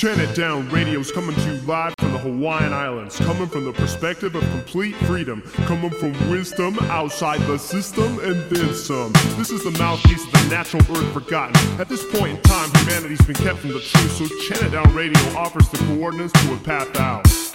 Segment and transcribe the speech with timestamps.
[0.00, 3.72] Chant It Down Radio's coming to you live from the Hawaiian Islands, coming from the
[3.74, 9.12] perspective of complete freedom, coming from wisdom outside the system and then some.
[9.36, 11.54] This is the mouthpiece of the natural earth forgotten.
[11.78, 15.20] At this point in time, humanity's been kept from the truth, so Chant Down Radio
[15.36, 17.49] offers the coordinates to a path out.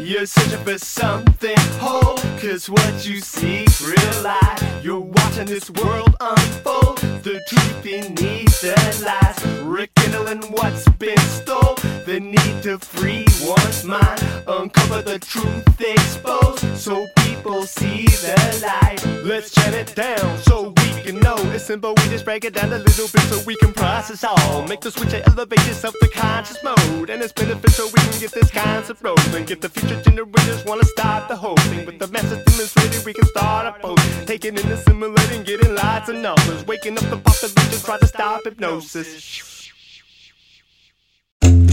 [0.00, 4.84] You're searching for something whole, cause what you see real life.
[4.84, 8.74] You're watching this world unfold, the truth beneath the
[9.04, 9.62] lies.
[9.62, 11.76] Rekindling what's been stole,
[12.06, 14.22] the need to free one's mind.
[14.46, 19.00] Uncover the truth exposed, so people see the light.
[19.24, 21.36] Let's chant it down so we can know.
[21.54, 24.66] It's simple, we just break it down a little bit so we can process all.
[24.66, 27.10] Make the switch and elevate yourself to conscious mode.
[27.10, 29.44] And it's beneficial we can get this concept rolling.
[29.44, 31.86] Get the future generators wanna start the whole thing.
[31.86, 34.26] With the message demonstrated, we can start a post.
[34.26, 36.66] Taking in, assimilating, getting lots of numbers.
[36.66, 39.51] Waking up the population, try to stop hypnosis.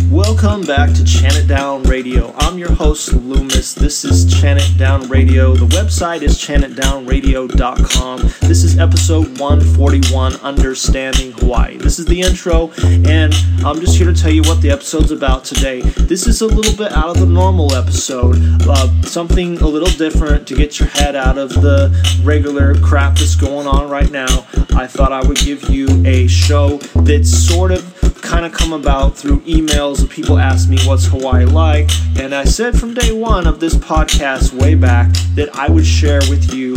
[0.09, 2.33] Welcome back to Chant It Down Radio.
[2.37, 3.75] I'm your host, Luemas.
[3.75, 5.53] This is Chant It Down Radio.
[5.53, 8.19] The website is chantitdownradio.com.
[8.41, 11.77] This is episode 141, Understanding Hawaii.
[11.77, 12.71] This is the intro,
[13.07, 15.81] and I'm just here to tell you what the episode's about today.
[15.81, 18.35] This is a little bit out of the normal episode,
[18.67, 23.35] uh, something a little different to get your head out of the regular crap that's
[23.35, 24.47] going on right now.
[24.75, 29.17] I thought I would give you a show that's sort of kind of come about
[29.17, 33.47] through emails of people ask me what's Hawaii like, and I said from day one
[33.47, 36.75] of this podcast way back that I would share with you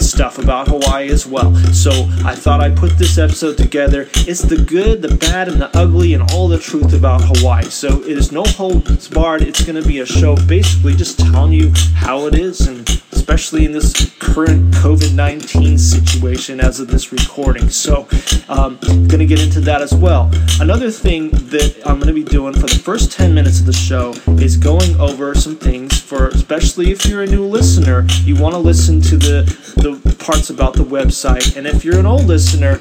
[0.00, 1.54] stuff about Hawaii as well.
[1.72, 1.90] So
[2.24, 4.08] I thought I'd put this episode together.
[4.14, 7.64] It's the good, the bad, and the ugly, and all the truth about Hawaii.
[7.64, 9.42] So it is no holds barred.
[9.42, 13.64] It's going to be a show basically just telling you how it is, and especially
[13.64, 17.68] in this current COVID 19 situation as of this recording.
[17.68, 18.08] So
[18.48, 20.30] um, I'm going to get into that as well.
[20.60, 23.72] Another thing that I'm going to be doing for the first 10 minutes of the
[23.72, 28.54] show is going over some things for, especially if you're a new listener, you want
[28.54, 29.42] to listen to the,
[29.76, 31.56] the parts about the website.
[31.56, 32.80] And if you're an old listener,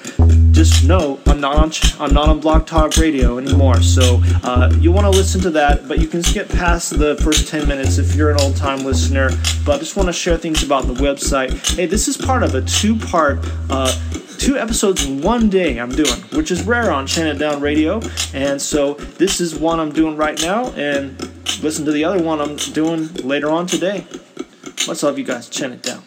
[0.52, 3.82] just know I'm not on I'm not on Blog Talk Radio anymore.
[3.82, 7.48] So uh, you want to listen to that, but you can skip past the first
[7.48, 9.30] 10 minutes if you're an old time listener.
[9.66, 11.76] But I just want to share things about the website.
[11.76, 13.40] Hey, this is part of a two-part.
[13.70, 13.98] Uh,
[14.38, 18.02] two episodes in one day I'm doing, which is rare on It Down Radio.
[18.34, 21.20] And so this is one I'm doing right now, and
[21.62, 24.08] listen to the other one I'm doing later on today.
[24.88, 25.50] Much love, you guys.
[25.50, 26.04] It Down.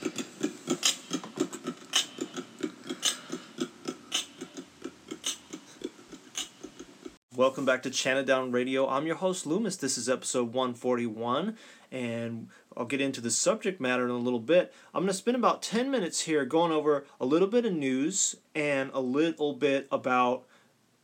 [7.43, 8.89] Welcome back to Chant Down Radio.
[8.89, 9.81] I'm your host, Luemas.
[9.81, 11.57] This is episode 141,
[11.91, 14.73] and I'll get into the subject matter in a little bit.
[14.95, 18.37] I'm going to spend about 10 minutes here going over a little bit of news
[18.55, 20.45] and a little bit about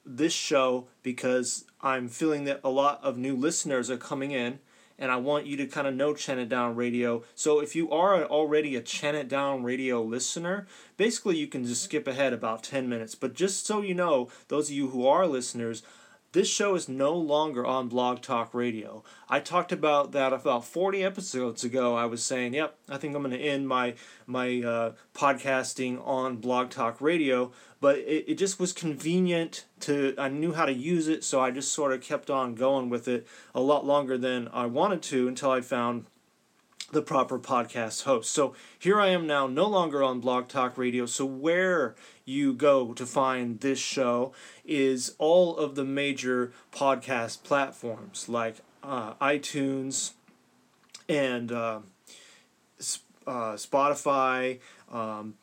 [0.06, 4.60] this show because I'm feeling that a lot of new listeners are coming in
[4.98, 7.22] and I want you to kind of know Chant Down Radio.
[7.34, 10.66] So if you are already a Chant Down Radio listener,
[10.96, 13.14] basically you can just skip ahead about 10 minutes.
[13.14, 15.82] But just so you know, those of you who are listeners,
[16.38, 19.02] this show is no longer on Blog Talk Radio.
[19.28, 21.96] I talked about that about 40 episodes ago.
[21.96, 26.36] I was saying, yep, I think I'm going to end my my uh, podcasting on
[26.36, 27.50] Blog Talk Radio,
[27.80, 31.50] but it, it just was convenient to I knew how to use it, so I
[31.50, 35.26] just sort of kept on going with it a lot longer than I wanted to
[35.26, 36.06] until I found
[36.90, 38.32] the proper podcast host.
[38.32, 41.06] So here I am now, no longer on Blog Talk Radio.
[41.06, 41.94] So where
[42.24, 44.32] you go to find this show
[44.64, 50.12] is all of the major podcast platforms like uh, iTunes
[51.08, 51.80] and uh,
[53.26, 54.58] uh, Spotify,
[54.90, 55.34] um,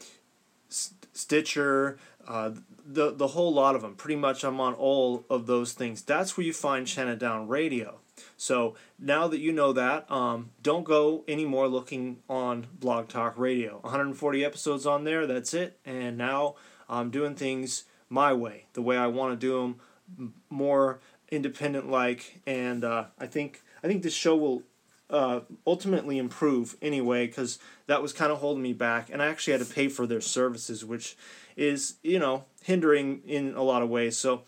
[0.70, 1.98] Stitcher,
[2.28, 2.52] uh,
[2.86, 3.96] the the whole lot of them.
[3.96, 6.02] Pretty much, I'm on all of those things.
[6.02, 8.00] That's where you find It Down Radio.
[8.38, 13.80] So now that you know that, um, don't go anymore looking on Blog Talk Radio.
[13.82, 15.26] 140 episodes on there.
[15.26, 15.80] That's it.
[15.86, 16.56] And now
[16.90, 19.76] I'm doing things my way, the way I want to do
[20.18, 22.42] them, more independent like.
[22.46, 24.64] And uh, I think I think this show will
[25.10, 29.52] uh, ultimately improve anyway because that was kind of holding me back and i actually
[29.54, 31.16] had to pay for their services which
[31.56, 34.42] is you know hindering in a lot of ways so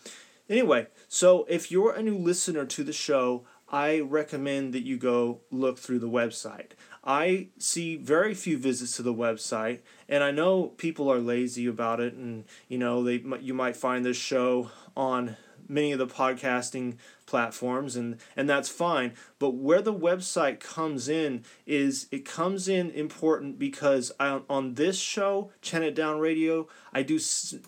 [0.50, 5.40] anyway so if you're a new listener to the show i recommend that you go
[5.50, 6.72] look through the website.
[7.04, 12.00] I see very few visits to the website and i know people are lazy about
[12.00, 15.36] it and you know they you might find this show on
[15.68, 19.12] many of the podcasting platforms and and that's fine.
[19.38, 24.98] But where the website comes in is it comes in important because I, on this
[24.98, 27.20] show Chant It Down Radio I do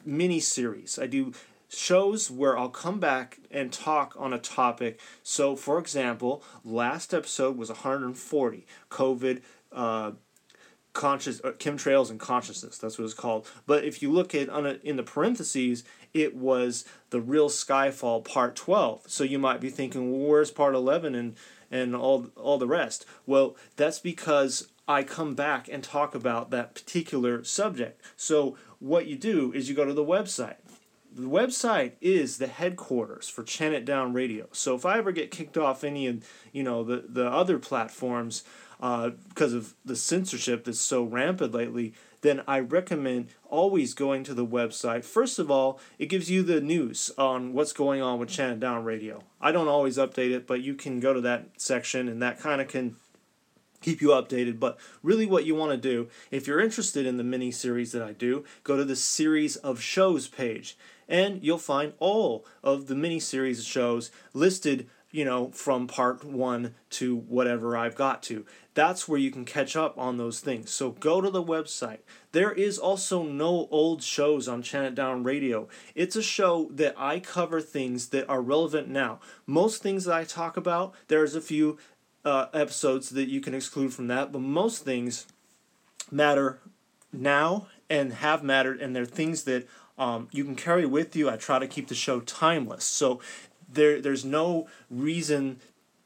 [0.05, 0.99] mini series.
[0.99, 1.32] I do
[1.70, 5.00] shows where I'll come back and talk on a topic.
[5.22, 9.40] So, for example, last episode was 140 COVID.
[9.72, 10.12] Uh,
[10.93, 13.49] conscious uh, chemtrails and consciousness that's what it's called.
[13.64, 18.25] But if you look at on a, in the parentheses it was the real skyfall
[18.25, 21.37] part 12 so you might be thinking well, where's part 11 and
[21.70, 23.06] and all all the rest?
[23.25, 28.02] Well that's because i come back and talk about that particular subject.
[28.17, 30.56] So what you do is you go to the website
[31.12, 34.46] the website is the headquarters for Chant It Down Radio.
[34.52, 38.44] So if I ever get kicked off any of you know the the other platforms,
[38.80, 44.34] uh, because of the censorship that's so rampant lately, then I recommend always going to
[44.34, 45.04] the website.
[45.04, 48.60] First of all, it gives you the news on what's going on with Chant It
[48.60, 49.22] Down Radio.
[49.40, 52.60] I don't always update it, but you can go to that section and that kind
[52.60, 52.96] of can
[53.81, 54.61] keep you updated.
[54.61, 58.03] But really, what you want to do, if you're interested in the mini series that
[58.03, 60.77] I do, go to the series of shows page,
[61.09, 66.75] and you'll find all of the mini series shows listed you know, from part one
[66.88, 68.44] to whatever I've got to.
[68.75, 70.71] That's where you can catch up on those things.
[70.71, 71.99] So go to the website.
[72.31, 75.69] There is also no old shows on Chant Down Radio.
[75.97, 79.19] It's a show that I cover things that are relevant now.
[79.47, 81.79] Most things that I talk about, there's a few
[82.25, 85.26] uh, episodes that you can exclude from that, but most things
[86.11, 86.61] matter
[87.12, 89.67] now and have mattered, and they're things that
[89.99, 91.28] um, you can carry with you.
[91.28, 92.84] I try to keep the show timeless.
[92.84, 93.20] So
[93.70, 95.61] there there's no reason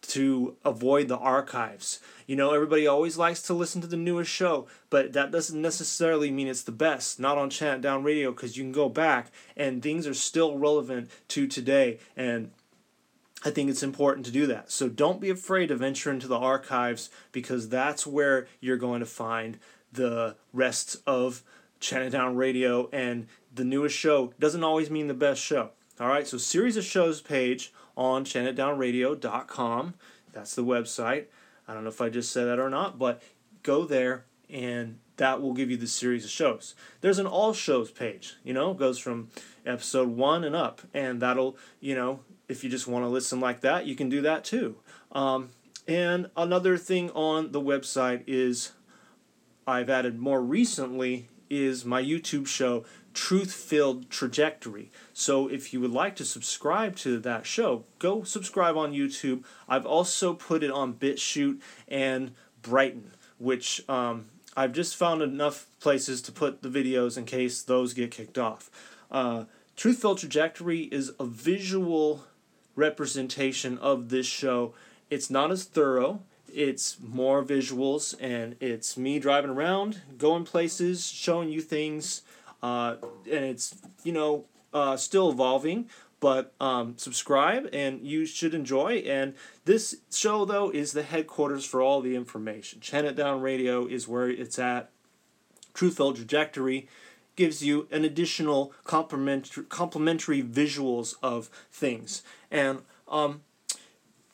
[0.08, 2.00] to avoid the archives.
[2.26, 6.30] You know, everybody always likes to listen to the newest show, but that doesn't necessarily
[6.30, 7.18] mean it's the best.
[7.18, 11.10] Not on Chant Down Radio because you can go back and things are still relevant
[11.28, 12.50] to today and
[13.44, 14.70] I think it's important to do that.
[14.70, 19.06] So don't be afraid to venture into the archives because that's where you're going to
[19.06, 19.58] find
[19.92, 21.42] the rest of
[21.78, 25.70] Chant Down Radio and the newest show doesn't always mean the best show.
[26.00, 29.94] All right, so series of shows page on chantitdownradio.com.
[30.32, 31.26] That's the website.
[31.68, 33.22] I don't know if I just said that or not, but
[33.62, 36.74] go there and that will give you the series of shows.
[37.00, 39.28] There's an all shows page, you know, goes from
[39.64, 43.60] episode 1 and up and that'll, you know, if you just want to listen like
[43.60, 44.76] that, you can do that too.
[45.12, 45.50] Um,
[45.86, 48.72] and another thing on the website is
[49.66, 54.90] I've added more recently is my YouTube show truth filled trajectory.
[55.12, 59.44] So if you would like to subscribe to that show, go subscribe on YouTube.
[59.68, 62.32] I've also put it on BitChute and
[62.62, 64.26] Brighteon, which um,
[64.56, 68.70] I've just found enough places to put the videos in case those get kicked off.
[69.10, 69.44] Uh,
[69.76, 72.24] truth filled trajectory is a visual
[72.76, 74.74] representation of this show.
[75.10, 76.20] It's not as thorough.
[76.52, 82.22] It's more visuals and it's me driving around going places showing you things
[82.62, 82.96] uh,
[83.30, 85.88] and it's you know uh, still evolving.
[86.20, 89.04] But um, subscribe and you should enjoy.
[89.06, 89.34] And
[89.66, 92.80] this show though is the headquarters for all the information.
[92.80, 94.90] Chant it down radio is where it's at.
[95.74, 96.88] Truthful trajectory
[97.36, 103.42] gives you an additional complementary, complementary visuals of things and um,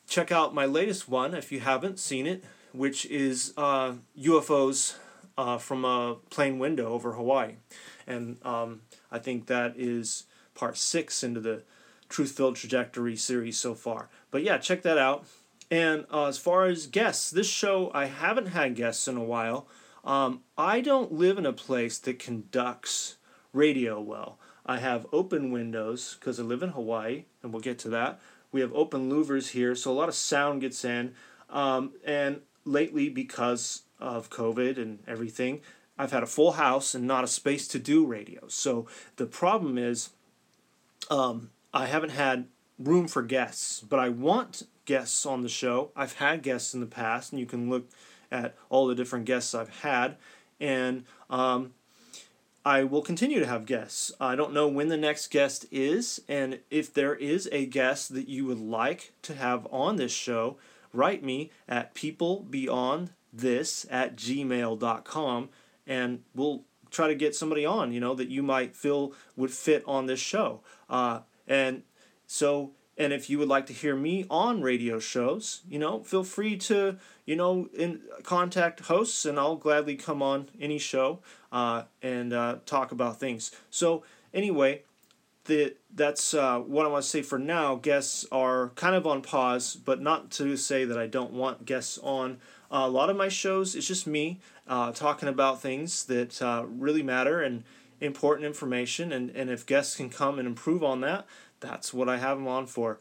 [0.07, 4.97] check out my latest one if you haven't seen it which is uh, ufos
[5.39, 7.55] uh, from a plane window over hawaii
[8.07, 10.25] and um, I think that is
[10.55, 11.63] part six into the
[12.09, 14.09] Truth Filled Trajectory series so far.
[14.31, 15.25] But yeah, check that out.
[15.71, 19.69] And uh, as far as guests, this show I haven't had guests in a while.
[20.05, 23.17] Um, I don't live in a place that conducts
[23.53, 24.39] radio well.
[24.65, 28.21] I have open windows because I live in Hawaii, and we'll get to that.
[28.53, 31.15] We have open louvers here, so a lot of sound gets in.
[31.49, 35.61] Um, and lately, because of COVID and everything,
[35.99, 38.49] I've had a full house and not a space to do radio.
[38.49, 40.11] So the problem is,
[41.11, 42.47] um, I haven't had
[42.79, 45.91] room for guests, but I want guests on the show.
[45.95, 47.89] I've had guests in the past, and you can look
[48.31, 50.17] at all the different guests I've had,
[50.61, 51.73] and um,
[52.65, 54.13] I will continue to have guests.
[54.21, 58.29] I don't know when the next guest is, and if there is a guest that
[58.29, 60.59] you would like to have on this show,
[60.93, 65.49] write me at peoplebeyondthis at gmail.com
[65.87, 69.83] and we'll try to get somebody on, you know, that you might feel would fit
[69.87, 70.61] on this show.
[70.89, 71.83] Uh, and
[72.27, 76.23] so, and if you would like to hear me on radio shows, you know, feel
[76.23, 81.85] free to, you know, in contact hosts, and I'll gladly come on any show uh,
[82.03, 83.53] and uh, talk about things.
[83.71, 84.05] So,
[84.35, 84.83] anyway,
[85.47, 87.77] the, that's uh, what I want to say for now.
[87.77, 91.99] Guests are kind of on pause, but not to say that I don't want guests
[92.03, 92.37] on.
[92.71, 96.65] Uh, a lot of my shows, it's just me uh, talking about things that uh,
[96.69, 97.65] really matter, and
[98.01, 101.27] important information, and, and if guests can come and improve on that,
[101.61, 102.99] that's what I have them on for.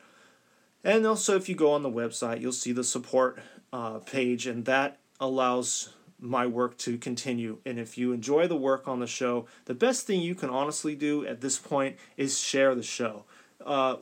[0.83, 3.39] And also, if you go on the website, you'll see the support
[3.73, 7.59] uh, page, and that allows my work to continue.
[7.65, 10.95] And if you enjoy the work on the show, the best thing you can honestly
[10.95, 13.25] do at this point is share the show.
[13.65, 13.97] Uh,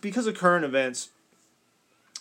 [0.00, 1.10] because of current events,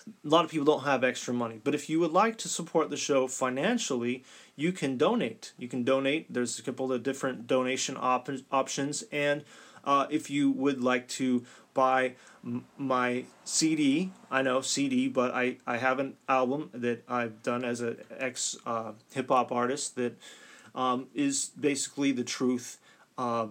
[0.07, 1.59] a lot of people don't have extra money.
[1.63, 4.23] But if you would like to support the show financially,
[4.55, 5.53] you can donate.
[5.57, 6.31] You can donate.
[6.31, 9.03] There's a couple of different donation op- options.
[9.11, 9.43] And
[9.83, 15.57] uh, if you would like to buy m- my CD, I know CD, but I,
[15.65, 20.17] I have an album that I've done as an ex uh, hip hop artist that
[20.75, 22.77] um, is basically the truth
[23.17, 23.47] uh,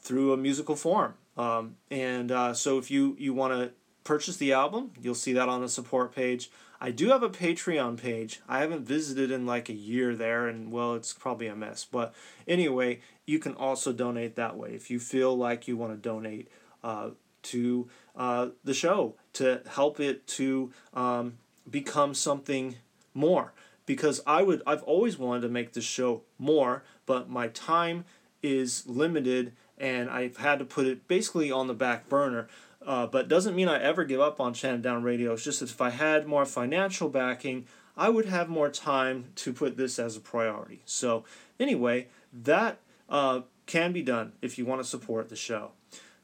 [0.00, 1.14] through a musical form.
[1.36, 3.72] Um, and uh, so if you, you want to
[4.04, 6.50] purchase the album, you'll see that on the support page.
[6.80, 8.40] I do have a Patreon page.
[8.48, 11.86] I haven't visited in like a year there, and well, it's probably a mess.
[11.90, 12.14] But
[12.46, 16.48] anyway, you can also donate that way if you feel like you want to donate
[16.82, 17.10] uh,
[17.42, 21.34] to uh, the show to help it to um,
[21.68, 22.76] become something
[23.14, 23.52] more.
[23.84, 28.04] Because I would, I've always wanted to make this show more, but my time
[28.42, 32.48] is limited, and I've had to put it basically on the back burner.
[32.84, 35.32] Uh, but doesn't mean I ever give up on It Down Radio.
[35.32, 37.66] It's just that if I had more financial backing,
[37.96, 40.82] I would have more time to put this as a priority.
[40.84, 41.24] So
[41.58, 42.78] anyway, that
[43.08, 45.72] uh, can be done if you want to support the show.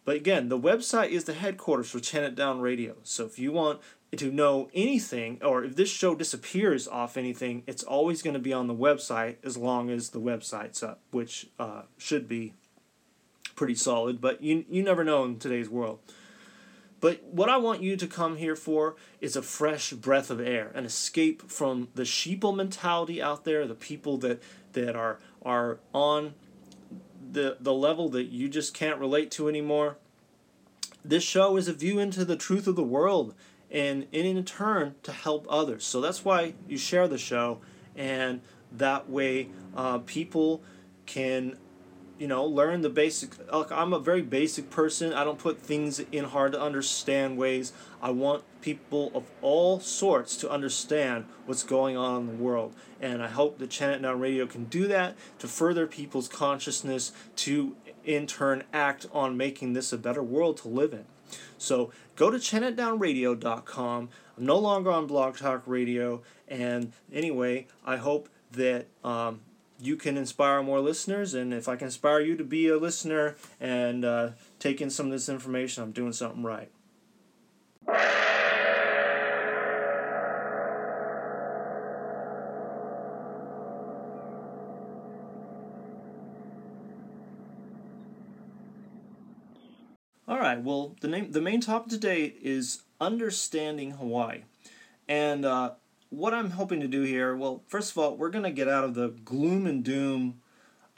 [0.05, 2.97] But again, the website is the headquarters for It Down Radio.
[3.05, 3.81] So if you want
[4.17, 8.53] to know anything, or if this show disappears off anything, it's always going to be
[8.53, 12.55] on the website as long as the website's up, which uh, should be
[13.55, 14.21] pretty solid.
[14.21, 16.01] But you you never know in today's world.
[17.01, 20.71] But what I want you to come here for is a fresh breath of air,
[20.73, 26.35] an escape from the sheeple mentality out there, the people that that are are on
[27.33, 29.97] the the level that you just can't relate to anymore.
[31.05, 33.35] This show is a view into the truth of the world
[33.71, 35.85] and, and in turn to help others.
[35.85, 37.59] So that's why you share the show
[37.97, 40.62] and that way uh, people
[41.07, 41.57] can
[42.19, 45.12] you know learn the basic look i'm a very basic person.
[45.12, 47.73] I don't put things in hard to understand ways.
[48.00, 52.75] I want people of all sorts to understand what's going on in the world.
[53.00, 57.76] And i hope that chant down radio can do that to further people's consciousness to
[58.04, 61.04] in turn act on making this a better world to live in.
[61.59, 66.23] So go to chantitdownradio.com i'm no longer on blog talk radio.
[66.49, 69.40] And anyway i hope that um,
[69.83, 71.35] you can inspire more listeners.
[71.35, 75.07] And if I can inspire you to be a listener and uh, take in some
[75.07, 76.71] of this information, I'm doing something right.
[90.29, 90.62] All right.
[90.62, 94.43] Well, the name, the main topic today is understanding Hawaii,
[95.09, 95.73] and uh,
[96.12, 98.85] what I'm hoping to do here, well, first of all, we're going to get out
[98.85, 100.42] of the gloom and doom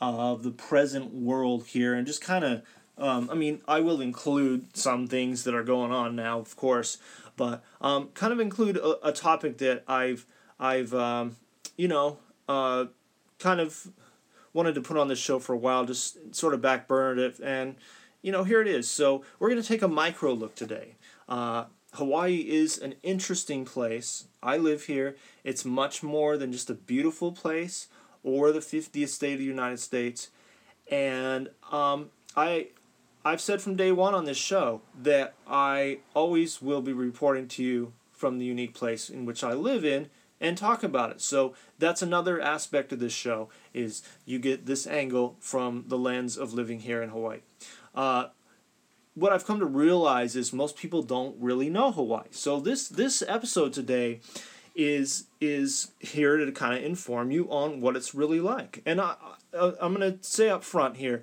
[0.00, 2.62] of the present world here and just kind of,
[2.98, 6.98] um, I mean, I will include some things that are going on now, of course,
[7.36, 10.26] but um, kind of include a, a, topic that I've,
[10.58, 11.36] I've, um,
[11.76, 12.18] you know,
[12.48, 12.86] uh,
[13.38, 13.86] kind of
[14.52, 17.76] wanted to put on this show for a while, just sort of backburned it, and
[18.20, 18.88] you know, here it is.
[18.88, 20.96] So we're going to take a micro look today.
[21.28, 24.26] Uh, Hawaii is an interesting place.
[24.42, 25.16] I live here.
[25.44, 27.88] It's much more than just a beautiful place
[28.22, 30.30] or the 50th state of the United States.
[30.90, 32.68] And um, I,
[33.24, 37.62] I've said from day one on this show that I always will be reporting to
[37.62, 40.08] you from the unique place in which I live in
[40.40, 41.20] and talk about it.
[41.20, 46.36] So that's another aspect of this show is you get this angle from the lens
[46.36, 47.40] of living here in Hawaii.
[47.94, 48.26] Uh,
[49.14, 52.26] what I've come to realize is most people don't really know Hawaii.
[52.30, 54.20] So this this episode today
[54.74, 58.82] is is here to kind of inform you on what it's really like.
[58.84, 59.14] And I,
[59.56, 61.22] I I'm gonna say up front here,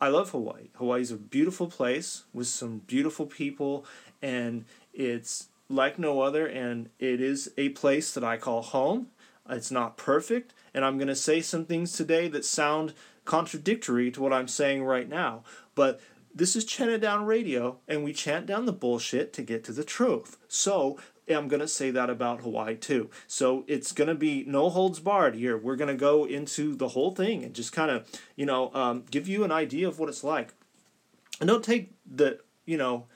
[0.00, 0.68] I love Hawaii.
[0.76, 3.84] Hawaii's a beautiful place with some beautiful people,
[4.22, 6.46] and it's like no other.
[6.46, 9.08] And it is a place that I call home.
[9.50, 12.94] It's not perfect, and I'm gonna say some things today that sound
[13.26, 15.42] contradictory to what I'm saying right now.
[15.74, 16.00] But
[16.38, 19.72] this is Chant It Down Radio, and we chant down the bullshit to get to
[19.72, 20.36] the truth.
[20.46, 20.96] So
[21.28, 23.10] I'm going to say that about Hawaii too.
[23.26, 25.58] So it's going to be no holds barred here.
[25.58, 29.04] We're going to go into the whole thing and just kind of, you know, um,
[29.10, 30.54] give you an idea of what it's like.
[31.40, 33.06] And don't take the, you know,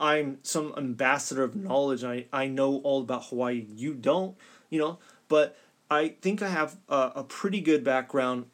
[0.00, 2.04] I'm some ambassador of knowledge.
[2.04, 3.66] I, I know all about Hawaii.
[3.68, 4.34] You don't,
[4.70, 5.58] you know, but
[5.90, 8.46] I think I have a, a pretty good background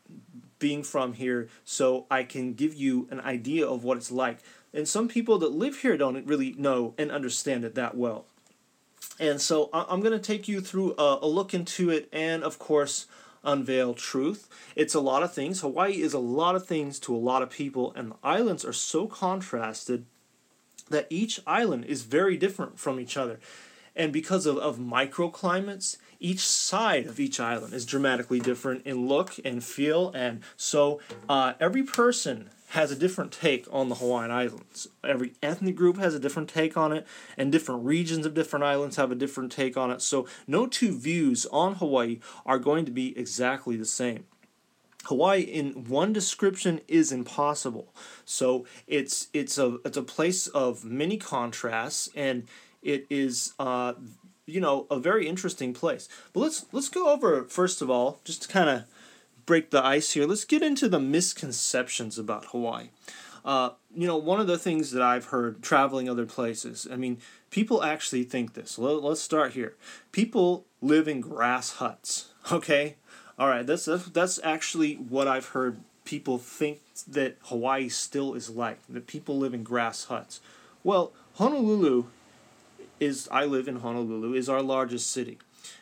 [0.58, 4.38] being from here so I can give you an idea of what it's like.
[4.72, 8.26] And some people that live here don't really know and understand it that well.
[9.18, 12.58] And so I'm going to take you through a, a look into it and, of
[12.58, 13.06] course,
[13.44, 14.48] unveil truth.
[14.74, 15.60] It's a lot of things.
[15.60, 18.72] Hawaii is a lot of things to a lot of people, and the islands are
[18.72, 20.04] so contrasted
[20.90, 23.40] that each island is very different from each other.
[23.94, 29.34] And because of, of microclimates, each side of each island is dramatically different in look
[29.44, 30.10] and feel.
[30.14, 34.88] And so uh, every person has a different take on the Hawaiian Islands.
[35.04, 37.06] Every ethnic group has a different take on it,
[37.36, 40.02] and different regions of different islands have a different take on it.
[40.02, 44.24] So no two views on Hawaii are going to be exactly the same.
[45.04, 47.94] Hawaii in one description is impossible.
[48.24, 52.48] So it's it's a it's a place of many contrasts and
[52.82, 53.94] it is uh,
[54.46, 56.08] you know a very interesting place.
[56.32, 58.84] But let's let's go over first of all just to kind of
[59.44, 60.26] break the ice here.
[60.26, 62.88] Let's get into the misconceptions about Hawaii.
[63.44, 67.18] Uh, you know, one of the things that I've heard traveling other places, I mean,
[67.50, 68.76] people actually think this.
[68.76, 69.76] Let's start here.
[70.10, 72.96] People live in grass huts, okay?
[73.38, 78.50] All right, that's, that's, that's actually what I've heard people think that Hawaii still is
[78.50, 80.40] like, that people live in grass huts.
[80.82, 82.06] Well, Honolulu
[83.00, 85.38] is, I live in Honolulu, is our largest city.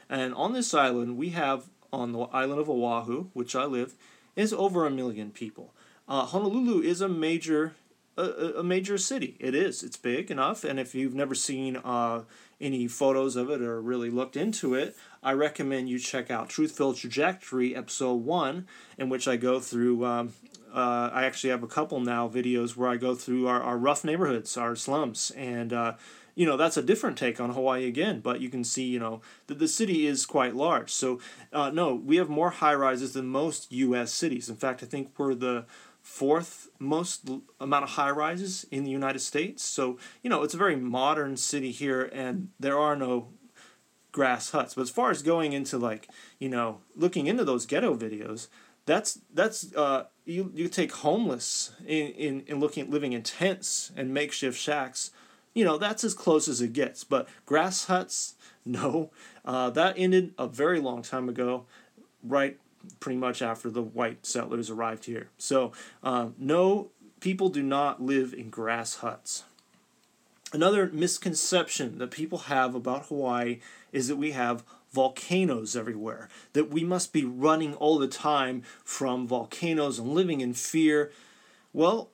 [0.09, 3.95] And on this island, we have, on the island of Oahu, which I live,
[4.37, 5.73] is over a million people.
[6.09, 7.75] Uh, Honolulu is a major
[8.17, 9.37] a, a, major city.
[9.41, 9.83] It is.
[9.83, 12.23] It's big enough, and if you've never seen uh,
[12.61, 16.97] any photos of it or really looked into it, I recommend you check out Truth-Filled
[16.97, 18.67] Trajectory episode one,
[18.99, 20.05] in which I go through.
[20.05, 20.33] Um,
[20.73, 24.05] uh, I actually have a couple now videos where I go through our, our rough
[24.05, 25.95] neighborhoods, our slums, and uh,
[26.35, 28.21] you know that's a different take on Hawaii again.
[28.21, 30.91] But you can see, you know, that the city is quite large.
[30.91, 31.21] So
[31.53, 34.13] uh, no, we have more high rises than most U.S.
[34.13, 34.49] cities.
[34.49, 35.67] In fact, I think we're the
[36.05, 39.65] fourth most amount of high rises in the United States.
[39.65, 43.29] So, you know, it's a very modern city here, and there are no
[44.13, 44.75] grass huts.
[44.75, 48.49] But as far as going into like, you know, looking into those ghetto videos,
[48.87, 53.91] that's that's uh, you you take homeless in, in, in looking at living in tents
[53.97, 55.11] and makeshift shacks,
[55.55, 57.05] you know, that's as close as it gets.
[57.05, 59.11] But grass huts, no.
[59.45, 61.65] Uh, that ended a very long time ago,
[62.23, 62.59] right
[63.01, 65.29] pretty much after the white settlers arrived here.
[65.39, 66.91] So, uh, no,
[67.21, 69.45] people do not live in grass huts.
[70.53, 73.61] Another misconception that people have about Hawaii
[73.93, 74.63] is that we have
[74.93, 80.55] volcanoes everywhere, that we must be running all the time from volcanoes and living in
[80.55, 81.11] fear.
[81.75, 82.13] Well,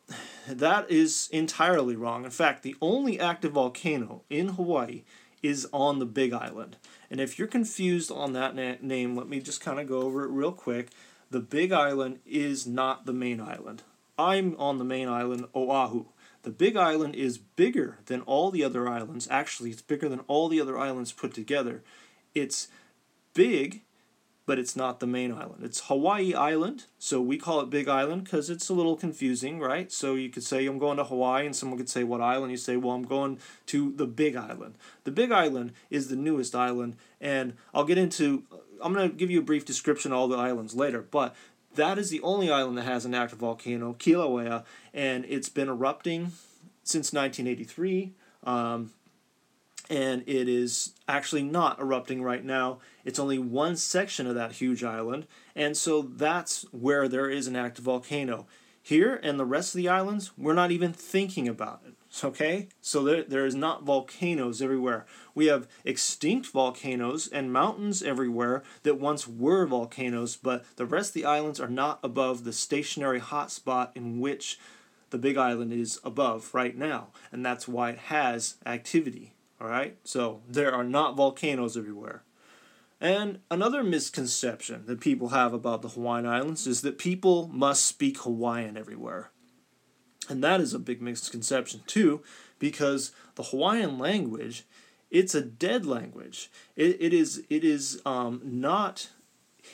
[0.49, 2.25] that is entirely wrong.
[2.25, 5.05] In fact, the only active volcano in Hawaii
[5.43, 6.79] is on the Big Island.
[7.11, 10.25] And if you're confused on that na- name, let me just kind of go over
[10.25, 10.89] it real quick.
[11.31, 13.83] The Big Island is not the main island.
[14.19, 16.07] I'm on the main island, Oahu.
[16.43, 19.29] The Big Island is bigger than all the other islands.
[19.31, 21.83] Actually, it's bigger than all the other islands put together.
[22.35, 22.69] It's
[23.35, 23.83] big
[24.51, 25.63] but it's not the main island.
[25.63, 29.93] It's Hawaii Island, so we call it Big Island because it's a little confusing, right?
[29.93, 32.51] So you could say, I'm going to Hawaii, and someone could say, What island?
[32.51, 34.75] You say, Well, I'm going to the Big Island.
[35.05, 38.43] The Big Island is the newest island, and I'll get into,
[38.83, 41.37] I'm going to give you a brief description of all the islands later, but
[41.77, 46.33] that is the only island that has an active volcano, Kilauea, and it's been erupting
[46.83, 48.15] since 1983.
[48.43, 48.91] Um,
[49.91, 52.79] and it is actually not erupting right now.
[53.05, 55.27] It's only one section of that huge island,
[55.57, 58.47] and so that's where there is an active volcano.
[58.83, 61.95] Here and the rest of the islands, we're not even thinking about it.
[62.25, 62.69] Okay?
[62.81, 65.05] So there, there is not volcanoes everywhere.
[65.35, 71.15] We have extinct volcanoes and mountains everywhere that once were volcanoes, but the rest of
[71.15, 74.59] the islands are not above the stationary hotspot in which
[75.11, 77.09] the big island is above right now.
[77.31, 79.35] And that's why it has activity.
[79.61, 79.97] All right?
[80.05, 82.23] So there are not volcanoes everywhere.
[83.01, 88.19] And another misconception that people have about the Hawaiian Islands is that people must speak
[88.19, 89.31] Hawaiian everywhere.
[90.29, 92.23] And that is a big misconception too,
[92.59, 94.65] because the Hawaiian language,
[95.11, 96.51] it's a dead language.
[96.77, 99.09] It, it is it is um, not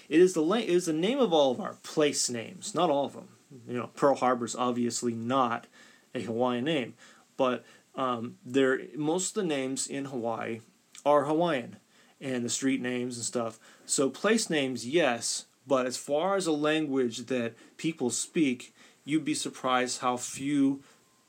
[0.08, 2.90] it is the la- it is the name of all of our place names, not
[2.90, 3.28] all of them.
[3.68, 5.66] You know, Pearl Harbor is obviously not
[6.14, 6.94] a Hawaiian name,
[7.36, 7.64] but
[7.96, 10.60] um, there most of the names in Hawaii
[11.04, 11.76] are Hawaiian,
[12.20, 13.58] and the street names and stuff.
[13.84, 19.34] So place names, yes, but as far as a language that people speak, you'd be
[19.34, 20.82] surprised how few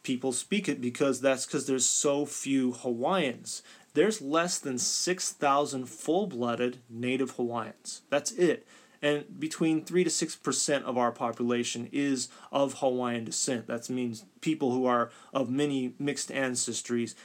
[0.04, 3.62] people speak it because that's because there's so few Hawaiians.
[3.94, 8.04] There's less than 6,000 full blooded native Hawaiians.
[8.10, 8.66] That's it.
[9.02, 13.68] And between 3 to 6% of our population is of Hawaiian descent.
[13.68, 17.16] That means people who are of many mixed ancestries.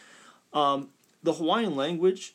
[0.53, 0.89] Um,
[1.23, 2.35] the Hawaiian language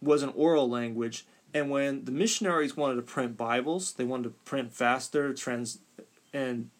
[0.00, 4.30] was an oral language, and when the missionaries wanted to print Bibles, they wanted to
[4.44, 5.78] print faster, trans,
[6.32, 6.70] and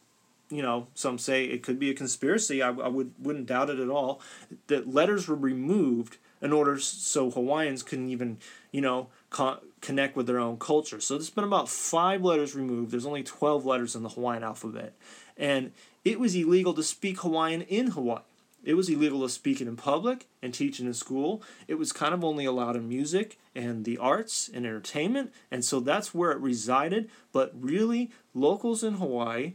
[0.51, 2.63] you know, some say it could be a conspiracy.
[2.63, 4.21] I, I would wouldn't doubt it at all.
[4.69, 8.39] That letters were removed in order so Hawaiians couldn't even,
[8.71, 11.01] you know, con- connect with their own culture.
[11.01, 12.91] So there's been about five letters removed.
[12.91, 14.95] There's only 12 letters in the Hawaiian alphabet.
[15.37, 15.73] And
[16.05, 18.23] it was illegal to speak Hawaiian in Hawaii.
[18.64, 21.43] It was illegal to speak it in public and teach it in school.
[21.69, 25.33] It was kind of only allowed in music and the arts and entertainment.
[25.51, 27.09] And so that's where it resided.
[27.33, 29.55] But really, locals in Hawaii,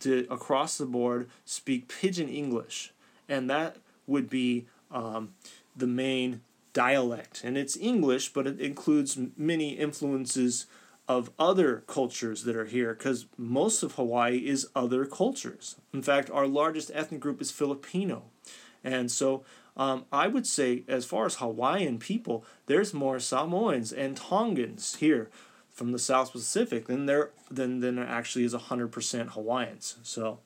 [0.00, 2.92] to across the board, speak pidgin English.
[3.28, 5.34] And that would be um,
[5.76, 6.40] the main
[6.76, 7.40] dialect.
[7.42, 10.66] And it's English, but it includes many influences
[11.08, 15.76] of other cultures that are here because most of Hawaii is other cultures.
[15.94, 18.24] In fact, our largest ethnic group is Filipino.
[18.84, 19.42] And so
[19.74, 25.30] um, I would say, as far as Hawaiian people, there's more Samoans and Tongans here
[25.70, 29.96] from the South Pacific than there than, than there actually is 100% Hawaiians.
[30.02, 30.40] So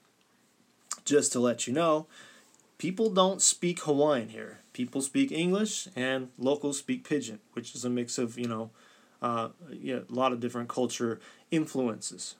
[1.04, 2.06] just to let you know,
[2.80, 4.60] people don't speak Hawaiian here.
[4.72, 8.70] People speak English and locals speak Pidgin, which is a mix of, you know,
[9.20, 12.36] uh, yeah, a lot of different culture influences.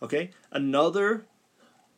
[0.00, 1.26] Okay, another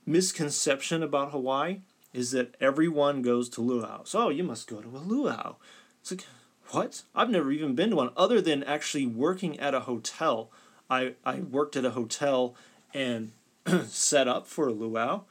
[0.05, 1.79] misconception about Hawaii
[2.13, 4.03] is that everyone goes to luau.
[4.03, 5.55] So oh, you must go to a luau.
[6.01, 6.27] It's like,
[6.71, 7.03] what?
[7.15, 10.51] I've never even been to one other than actually working at a hotel.
[10.91, 12.57] I, I worked at a hotel
[12.93, 13.31] and
[13.87, 15.23] set up for a luau.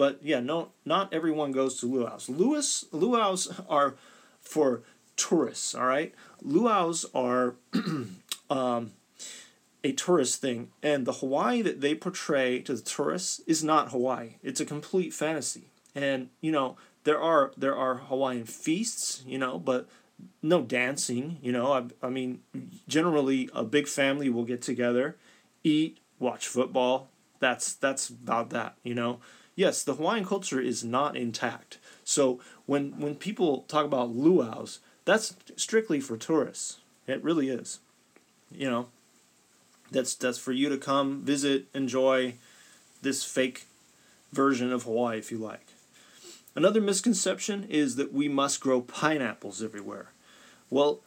[0.00, 2.30] But yeah, no, not everyone goes to luau's.
[2.30, 3.96] Luau's, luau's are
[4.40, 4.80] for
[5.14, 6.14] tourists, all right?
[6.40, 7.56] Luau's are
[8.50, 8.92] um,
[9.84, 14.36] a tourist thing, and the Hawaii that they portray to the tourists is not Hawaii.
[14.42, 15.68] It's a complete fantasy.
[15.94, 19.86] And you know, there are there are Hawaiian feasts, you know, but
[20.40, 21.74] no dancing, you know.
[21.74, 22.40] I, I mean,
[22.88, 25.18] generally a big family will get together,
[25.62, 27.10] eat, watch football.
[27.38, 29.20] That's that's about that, you know.
[29.60, 31.76] Yes, the Hawaiian culture is not intact.
[32.02, 36.78] So when when people talk about luau's, that's strictly for tourists.
[37.06, 37.78] It really is.
[38.50, 38.86] You know,
[39.90, 42.36] that's that's for you to come visit, enjoy
[43.02, 43.66] this fake
[44.32, 45.66] version of Hawaii if you like.
[46.56, 50.08] Another misconception is that we must grow pineapples everywhere.
[50.70, 51.00] Well,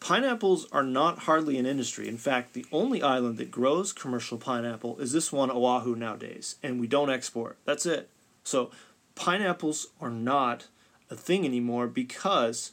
[0.00, 2.08] pineapples are not hardly an industry.
[2.08, 6.80] In fact, the only island that grows commercial pineapple is this one, Oahu, nowadays, and
[6.80, 7.58] we don't export.
[7.64, 8.08] That's it.
[8.44, 8.70] So,
[9.14, 10.68] pineapples are not
[11.10, 12.72] a thing anymore because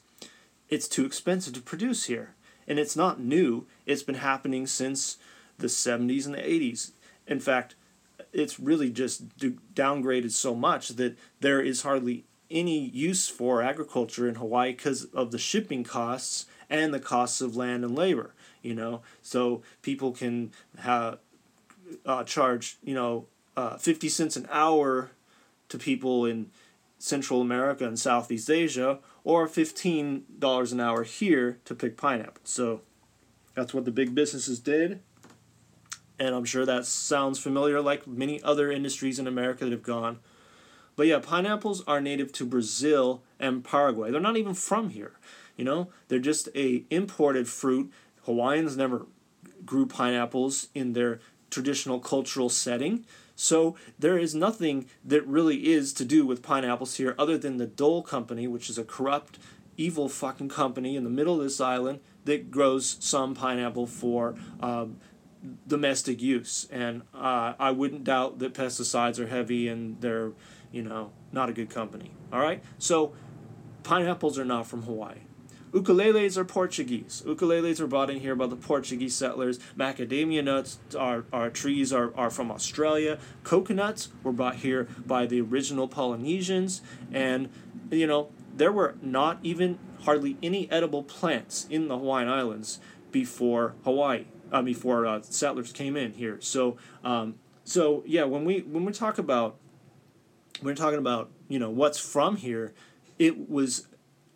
[0.69, 2.35] it's too expensive to produce here.
[2.67, 5.17] And it's not new, it's been happening since
[5.57, 6.91] the 70s and the 80s.
[7.27, 7.75] In fact,
[8.31, 9.37] it's really just
[9.75, 15.31] downgraded so much that there is hardly any use for agriculture in Hawaii because of
[15.31, 18.33] the shipping costs and the costs of land and labor.
[18.61, 21.19] You know, so people can have
[22.05, 25.11] uh, charge you know uh, fifty cents an hour
[25.69, 26.49] to people in
[26.99, 32.49] Central America and Southeast Asia, or fifteen dollars an hour here to pick pineapples.
[32.49, 32.81] So
[33.53, 34.99] that's what the big businesses did
[36.19, 40.19] and I'm sure that sounds familiar like many other industries in America that have gone.
[40.95, 44.11] But yeah, pineapples are native to Brazil and Paraguay.
[44.11, 45.13] They're not even from here.
[45.57, 47.91] You know, they're just a imported fruit.
[48.23, 49.05] Hawaiians never
[49.65, 53.05] grew pineapples in their traditional cultural setting.
[53.35, 57.65] So there is nothing that really is to do with pineapples here other than the
[57.65, 59.39] Dole Company, which is a corrupt,
[59.77, 64.97] evil fucking company in the middle of this island that grows some pineapple for um,
[65.67, 66.67] domestic use.
[66.71, 70.31] And uh, I wouldn't doubt that pesticides are heavy and they're,
[70.73, 72.11] you know, not a good company.
[72.33, 72.61] All right?
[72.77, 73.13] So
[73.83, 75.19] pineapples are not from Hawaii.
[75.71, 77.23] Ukuleles are Portuguese.
[77.25, 79.59] Ukuleles were brought in here by the Portuguese settlers.
[79.77, 83.17] Macadamia nuts are, are trees are, are from Australia.
[83.43, 86.81] Coconuts were brought here by the original Polynesians.
[87.11, 87.49] And,
[87.89, 92.79] you know, there were not even hardly any edible plants in the Hawaiian Islands
[93.11, 96.37] before Hawaii uh, before uh, settlers came in here.
[96.41, 99.57] So um, so yeah, when we when we talk about
[100.63, 102.73] we're talking about you know what's from here,
[103.19, 103.87] it was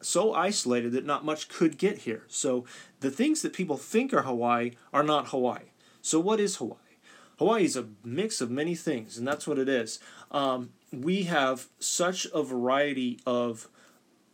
[0.01, 2.23] so isolated that not much could get here.
[2.27, 2.65] So
[2.99, 5.71] the things that people think are Hawaii are not Hawaii.
[6.01, 6.77] So what is Hawaii?
[7.39, 9.99] Hawaii is a mix of many things, and that's what it is.
[10.31, 13.67] Um, we have such a variety of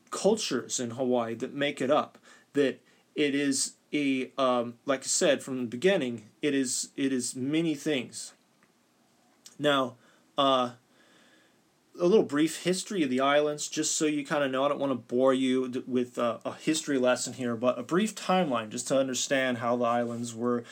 [0.09, 2.17] cultures in Hawaii that make it up
[2.53, 2.81] that
[3.15, 7.75] it is a um, like I said from the beginning, it is it is many
[7.75, 8.33] things.
[9.59, 9.95] Now,
[10.37, 10.71] uh,
[11.99, 14.63] a little brief history of the islands, just so you kind of know.
[14.63, 18.15] I don't want to bore you with uh, a history lesson here, but a brief
[18.15, 20.63] timeline just to understand how the islands were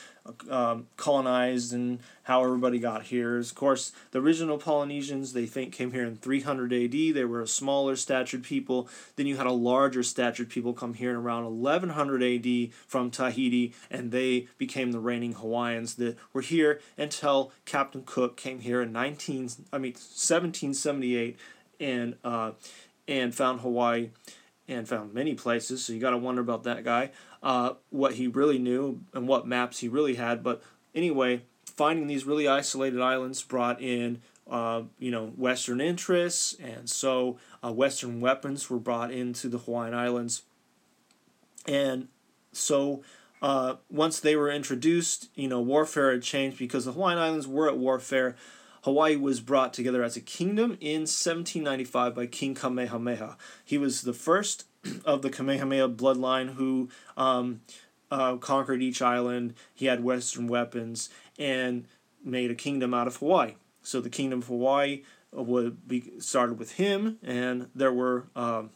[0.48, 3.38] um, colonized and how everybody got here.
[3.38, 6.90] Of course, the original Polynesians they think came here in 300 AD.
[6.92, 8.88] They were a smaller statured people.
[9.16, 13.74] Then you had a larger statured people come here in around 1100 AD from Tahiti,
[13.90, 18.92] and they became the reigning Hawaiians that were here until Captain Cook came here in
[18.92, 21.36] 19 I mean 1778
[21.80, 22.52] and uh,
[23.08, 24.10] and found Hawaii
[24.68, 25.84] and found many places.
[25.84, 27.10] So you got to wonder about that guy
[27.42, 30.42] uh, what he really knew and what maps he really had.
[30.42, 30.62] But
[30.94, 37.38] anyway, finding these really isolated islands brought in uh, you know Western interests, and so
[37.62, 40.42] uh, Western weapons were brought into the Hawaiian Islands,
[41.66, 42.08] and
[42.52, 43.02] so.
[43.40, 47.66] Uh, once they were introduced, you know, warfare had changed because the Hawaiian Islands were
[47.66, 48.36] at warfare.
[48.82, 53.36] Hawaii was brought together as a kingdom in 1795 by King Kamehameha.
[53.64, 54.66] He was the first
[55.04, 57.60] of the Kamehameha bloodline who um,
[58.10, 59.54] uh, conquered each island.
[59.74, 61.86] He had Western weapons and
[62.24, 63.54] made a kingdom out of Hawaii.
[63.82, 68.70] So the kingdom of Hawaii would be started with him, and there were um,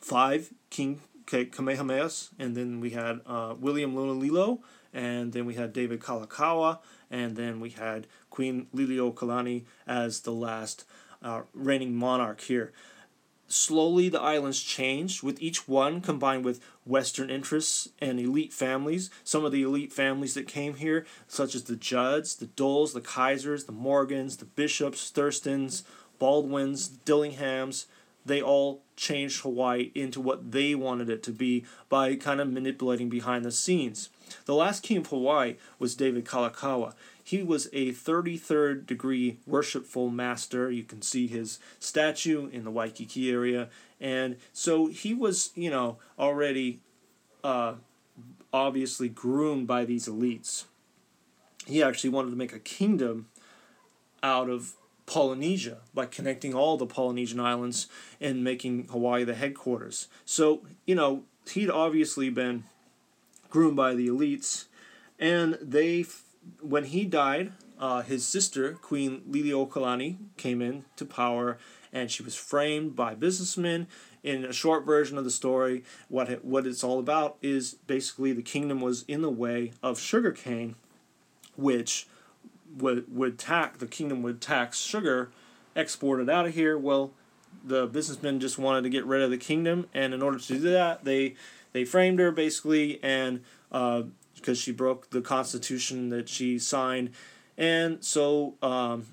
[0.00, 4.60] five King Kamehamehas, and then we had uh, William Lunalilo,
[4.92, 6.78] and then we had David Kalakaua,
[7.10, 10.84] and then we had Queen Liliuokalani as the last
[11.22, 12.72] uh, reigning monarch here
[13.50, 19.10] slowly the islands changed, with each one combined with Western interests and elite families.
[19.24, 23.00] Some of the elite families that came here, such as the Judds, the Doles, the
[23.00, 25.82] Kaisers, the Morgans, the Bishops, Thurstons,
[26.18, 27.86] Baldwins, Dillinghams,
[28.24, 33.08] they all changed Hawaii into what they wanted it to be by kind of manipulating
[33.08, 34.10] behind the scenes.
[34.44, 36.94] The last king of Hawaii was David Kalakaua.
[37.22, 40.70] He was a 33rd degree worshipful master.
[40.70, 43.68] You can see his statue in the Waikiki area.
[44.00, 46.80] And so he was, you know, already
[47.44, 47.74] uh,
[48.52, 50.64] obviously groomed by these elites.
[51.66, 53.28] He actually wanted to make a kingdom
[54.22, 54.74] out of
[55.06, 57.88] Polynesia by connecting all the Polynesian islands
[58.20, 60.08] and making Hawaii the headquarters.
[60.24, 62.64] So, you know, he'd obviously been
[63.50, 64.66] groomed by the elites,
[65.18, 66.06] and they
[66.60, 71.58] when he died, uh, his sister, Queen Liliuokalani, came in to power,
[71.92, 73.86] and she was framed by businessmen.
[74.22, 78.32] In a short version of the story, what it, what it's all about is basically
[78.32, 80.76] the kingdom was in the way of sugarcane,
[81.56, 82.06] which
[82.76, 85.30] would would tax the kingdom would tax sugar
[85.74, 86.76] exported out of here.
[86.76, 87.12] Well,
[87.64, 90.58] the businessmen just wanted to get rid of the kingdom, and in order to do
[90.70, 91.34] that, they
[91.72, 93.42] they framed her basically and.
[93.70, 94.02] Uh,
[94.40, 97.10] because she broke the constitution that she signed.
[97.56, 99.06] And so um,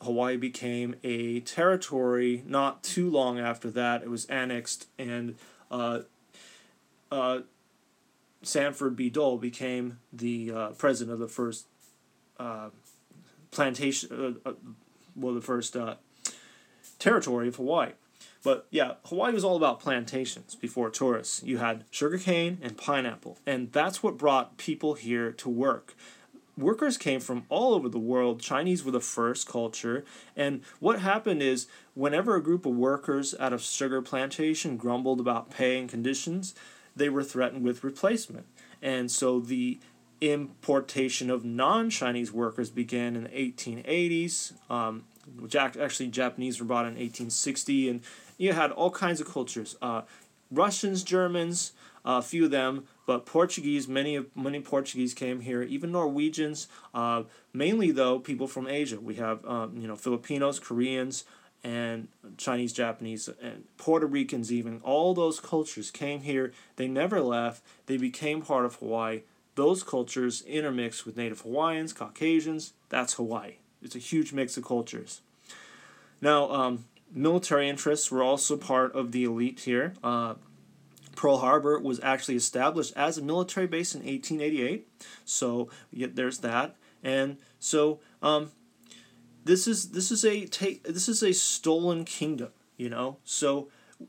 [0.00, 4.02] Hawaii became a territory not too long after that.
[4.02, 5.36] It was annexed, and
[5.70, 6.00] uh,
[7.12, 7.40] uh,
[8.42, 9.10] Sanford B.
[9.10, 11.66] Dole became the uh, president of the first
[12.38, 12.70] uh,
[13.50, 14.54] plantation, uh, uh,
[15.14, 15.76] well, the first
[16.98, 17.92] territory of Hawaii.
[18.42, 21.42] But yeah, Hawaii was all about plantations before tourists.
[21.42, 25.94] You had sugarcane and pineapple, and that's what brought people here to work.
[26.56, 28.40] Workers came from all over the world.
[28.40, 30.04] Chinese were the first culture.
[30.36, 35.50] And what happened is, whenever a group of workers at a sugar plantation grumbled about
[35.50, 36.54] pay and conditions,
[36.96, 38.46] they were threatened with replacement.
[38.82, 39.78] And so the
[40.20, 44.52] importation of non Chinese workers began in the 1880s.
[44.70, 45.04] Um,
[45.38, 48.00] which actually Japanese were brought in 1860, and
[48.40, 49.76] you had all kinds of cultures.
[49.82, 50.02] Uh,
[50.50, 51.72] Russians, Germans,
[52.06, 55.62] a few of them, but Portuguese, many of many Portuguese came here.
[55.62, 58.98] Even Norwegians, uh, mainly though people from Asia.
[58.98, 61.24] We have um, you know Filipinos, Koreans,
[61.62, 64.50] and Chinese, Japanese, and Puerto Ricans.
[64.50, 66.52] Even all those cultures came here.
[66.76, 67.62] They never left.
[67.84, 69.20] They became part of Hawaii.
[69.54, 72.72] Those cultures intermixed with Native Hawaiians, Caucasians.
[72.88, 73.56] That's Hawaii.
[73.82, 75.20] It's a huge mix of cultures.
[76.22, 79.94] Now, um, military interests were also part of the elite here.
[80.02, 80.34] Uh,
[81.16, 84.88] Pearl Harbor was actually established as a military base in 1888,
[85.24, 86.76] so yeah, there's that.
[87.02, 88.52] And so um,
[89.44, 93.18] this is this is a take this is a stolen kingdom, you know.
[93.24, 93.68] So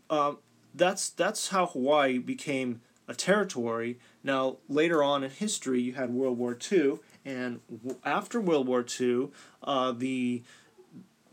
[0.09, 0.33] uh,
[0.73, 3.99] that's that's how Hawaii became a territory.
[4.23, 7.59] Now later on in history, you had World War II, and
[8.05, 9.29] after World War II,
[9.63, 10.43] uh, the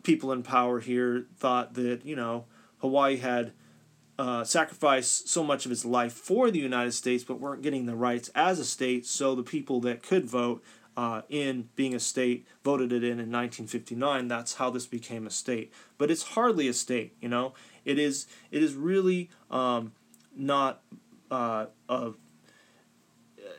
[0.09, 2.47] people in power here thought that you know
[2.79, 3.53] Hawaii had
[4.19, 7.95] uh, sacrificed so much of his life for the United States, but weren't getting the
[7.95, 9.05] rights as a state.
[9.05, 10.65] So the people that could vote
[10.97, 14.29] uh, in being a state voted it in in 1959.
[14.29, 15.71] That's how this became a state.
[15.99, 17.53] But it's hardly a state, you know.
[17.85, 18.27] It is.
[18.51, 19.93] It is really um,
[20.35, 20.81] not
[21.31, 22.13] uh, a.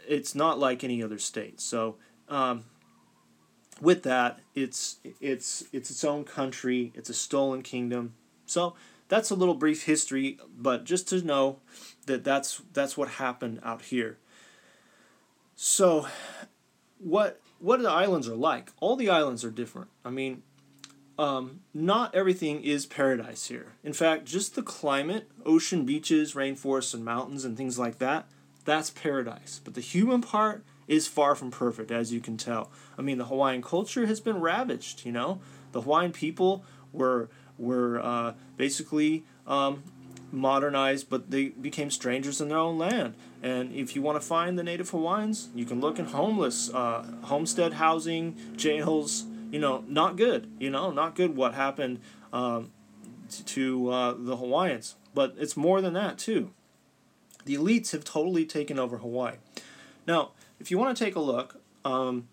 [0.07, 1.61] It's not like any other state.
[1.61, 1.97] So.
[2.27, 2.65] Um,
[3.81, 6.91] with that, it's it's it's its own country.
[6.95, 8.13] It's a stolen kingdom.
[8.45, 8.75] So
[9.07, 11.59] that's a little brief history, but just to know
[12.05, 14.17] that that's that's what happened out here.
[15.55, 16.07] So,
[16.99, 18.71] what what the islands are like?
[18.79, 19.89] All the islands are different.
[20.05, 20.43] I mean,
[21.17, 23.73] um, not everything is paradise here.
[23.83, 28.27] In fact, just the climate, ocean, beaches, rainforests, and mountains, and things like that,
[28.63, 29.59] that's paradise.
[29.63, 32.69] But the human part is far from perfect, as you can tell.
[32.97, 35.05] I mean, the Hawaiian culture has been ravaged.
[35.05, 35.39] You know,
[35.71, 39.83] the Hawaiian people were were uh, basically um,
[40.31, 43.13] modernized, but they became strangers in their own land.
[43.43, 47.05] And if you want to find the native Hawaiians, you can look in homeless, uh,
[47.23, 49.25] homestead housing, jails.
[49.51, 50.51] You know, not good.
[50.59, 51.35] You know, not good.
[51.35, 52.01] What happened
[52.33, 52.71] um,
[53.45, 56.51] to uh, the Hawaiians, but it's more than that too.
[57.45, 59.35] The elites have totally taken over Hawaii.
[60.05, 62.27] Now, if you want to take a look, um,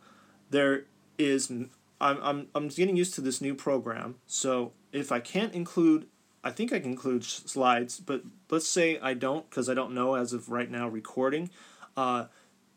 [0.50, 0.84] there
[1.18, 1.50] is.
[1.50, 4.16] I'm, I'm, I'm getting used to this new program.
[4.26, 6.06] So if I can't include,
[6.44, 10.14] I think I can include slides, but let's say I don't because I don't know
[10.14, 11.50] as of right now recording.
[11.96, 12.26] Uh,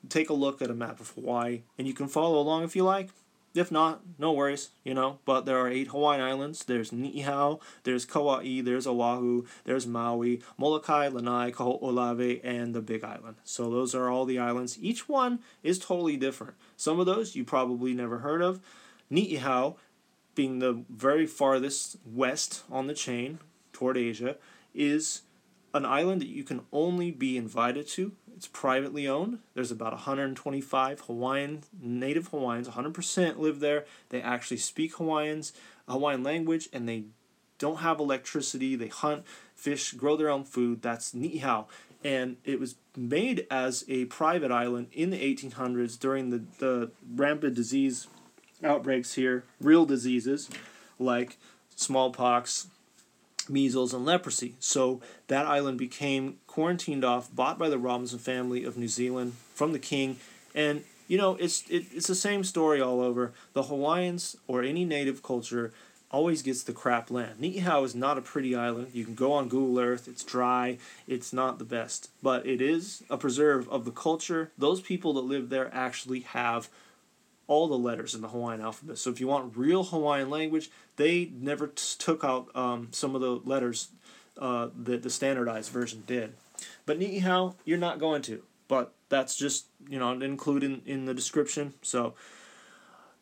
[0.07, 2.83] take a look at a map of Hawaii and you can follow along if you
[2.83, 3.09] like.
[3.55, 5.19] If not, no worries, you know.
[5.25, 6.65] But there are eight Hawaiian islands.
[6.65, 13.37] There's Niihau, there's Kauai, there's Oahu, there's Maui, Molokai, Lanai, Kaho'olawe, and the Big Island.
[13.43, 14.77] So those are all the islands.
[14.79, 16.53] Each one is totally different.
[16.77, 18.61] Some of those you probably never heard of.
[19.11, 19.77] Niihau,
[20.35, 23.39] being the very farthest west on the chain
[23.73, 24.37] toward Asia,
[24.75, 25.23] is
[25.73, 29.39] an island that you can only be invited to it's privately owned.
[29.53, 33.83] There's about 125 Hawaiian native Hawaiians, 100% live there.
[34.11, 35.51] They actually speak Hawaiians,
[35.89, 37.03] Hawaiian language, and they
[37.57, 38.77] don't have electricity.
[38.77, 40.81] They hunt, fish, grow their own food.
[40.81, 41.65] That's Niihau.
[42.01, 47.55] And it was made as a private island in the 1800s during the, the rampant
[47.55, 48.07] disease
[48.63, 50.49] outbreaks here, real diseases
[50.97, 51.37] like
[51.75, 52.67] smallpox,
[53.49, 54.55] measles, and leprosy.
[54.59, 59.73] So that island became quarantined off, bought by the Robinson family of New Zealand from
[59.73, 60.17] the king,
[60.53, 63.33] and you know it's it, it's the same story all over.
[63.53, 65.71] The Hawaiians or any native culture
[66.11, 67.39] always gets the crap land.
[67.39, 68.89] Niihau is not a pretty island.
[68.93, 70.07] You can go on Google Earth.
[70.07, 70.77] It's dry.
[71.07, 74.51] It's not the best, but it is a preserve of the culture.
[74.57, 76.69] Those people that live there actually have
[77.49, 78.99] all the letters in the Hawaiian alphabet.
[78.99, 83.21] So if you want real Hawaiian language, they never t- took out um, some of
[83.21, 83.89] the letters
[84.37, 86.35] uh, that the standardized version did.
[86.85, 88.43] But Niihau, you're not going to.
[88.67, 91.73] But that's just, you know, included in, in the description.
[91.81, 92.13] So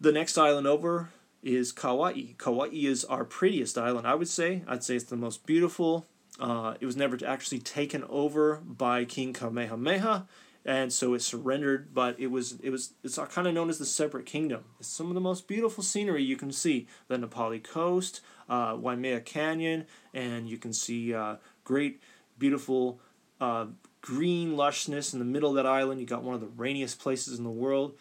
[0.02, 1.10] the next island over
[1.42, 2.34] is Kauai.
[2.38, 4.64] Kauai is our prettiest island, I would say.
[4.68, 6.06] I'd say it's the most beautiful.
[6.38, 10.28] Uh, it was never actually taken over by King Kamehameha
[10.68, 11.94] and so it surrendered.
[11.94, 14.66] But it was it was it's kind of known as the separate kingdom.
[14.80, 18.78] It's some of the most beautiful scenery you can see: the Na Pali coast, uh,
[18.80, 22.04] Waimea Canyon, and you can see uh, great,
[22.38, 23.00] beautiful.
[23.40, 23.68] Uh,
[24.02, 26.00] green lushness in the middle of that island.
[26.00, 27.94] You got one of the rainiest places in the world,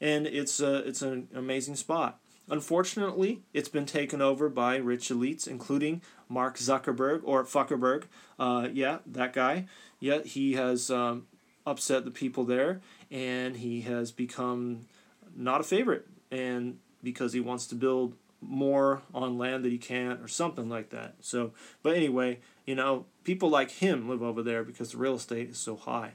[0.00, 2.20] and it's a, it's an amazing spot.
[2.50, 8.04] Unfortunately, it's been taken over by rich elites, including Mark Zuckerberg or Fuckerberg.
[8.38, 9.66] Uh, yeah, that guy.
[9.98, 11.26] Yeah, he has um,
[11.66, 14.80] upset the people there, and he has become
[15.34, 20.20] not a favorite, and because he wants to build more on land that he can't,
[20.20, 21.16] or something like that.
[21.20, 25.50] So, but anyway, you know, people like him live over there because the real estate
[25.50, 26.12] is so high.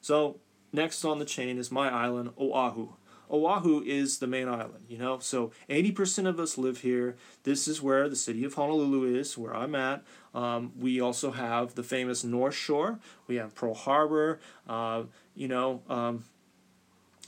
[0.00, 0.38] So,
[0.72, 2.90] next on the chain is my island, Oahu.
[3.30, 5.18] Oahu is the main island, you know.
[5.18, 7.16] So 80% of us live here.
[7.44, 10.04] This is where the city of Honolulu is, where I'm at.
[10.34, 12.98] Um, we also have the famous North Shore.
[13.26, 14.40] We have Pearl Harbor.
[14.68, 16.24] Uh, you know, um,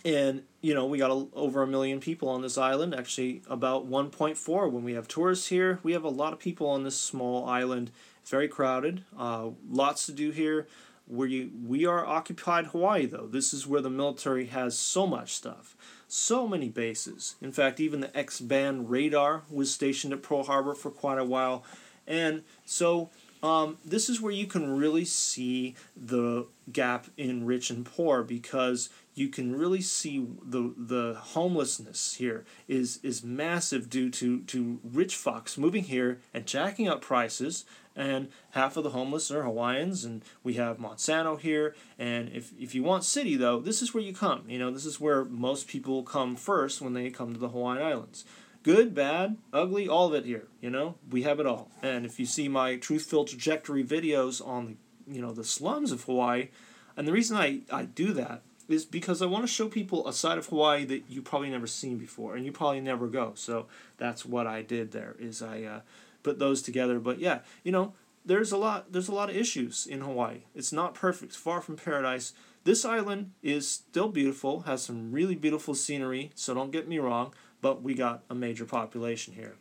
[0.04, 2.94] and you know we got a, over a million people on this island.
[2.94, 5.80] Actually, about 1.4 when we have tourists here.
[5.82, 7.90] We have a lot of people on this small island.
[8.22, 9.04] It's very crowded.
[9.16, 10.66] Uh, lots to do here.
[11.08, 13.28] We we are occupied Hawaii though.
[13.28, 15.76] This is where the military has so much stuff,
[16.08, 17.36] so many bases.
[17.40, 21.24] In fact, even the X band radar was stationed at Pearl Harbor for quite a
[21.24, 21.64] while.
[22.06, 23.10] And so
[23.42, 28.88] um, this is where you can really see the gap in rich and poor because
[29.14, 35.14] you can really see the the homelessness here is is massive due to to rich
[35.16, 37.64] fucks moving here and jacking up prices
[37.96, 41.74] and half of the homeless are Hawaiians, and we have Monsanto here.
[41.98, 44.44] And if, if you want city, though, this is where you come.
[44.48, 47.82] You know, this is where most people come first when they come to the Hawaiian
[47.82, 48.26] Islands.
[48.66, 50.48] Good, bad, ugly, all of it here.
[50.60, 51.70] You know, we have it all.
[51.84, 56.02] And if you see my truth-filled trajectory videos on the, you know, the slums of
[56.02, 56.48] Hawaii,
[56.96, 60.12] and the reason I, I do that is because I want to show people a
[60.12, 63.34] side of Hawaii that you probably never seen before, and you probably never go.
[63.36, 63.66] So
[63.98, 65.14] that's what I did there.
[65.20, 65.80] Is I uh,
[66.24, 66.98] put those together.
[66.98, 67.94] But yeah, you know,
[68.24, 70.40] there's a lot there's a lot of issues in Hawaii.
[70.56, 72.32] It's not perfect, far from paradise.
[72.64, 77.32] This island is still beautiful, has some really beautiful scenery, so don't get me wrong,
[77.60, 79.56] but we got a major population here.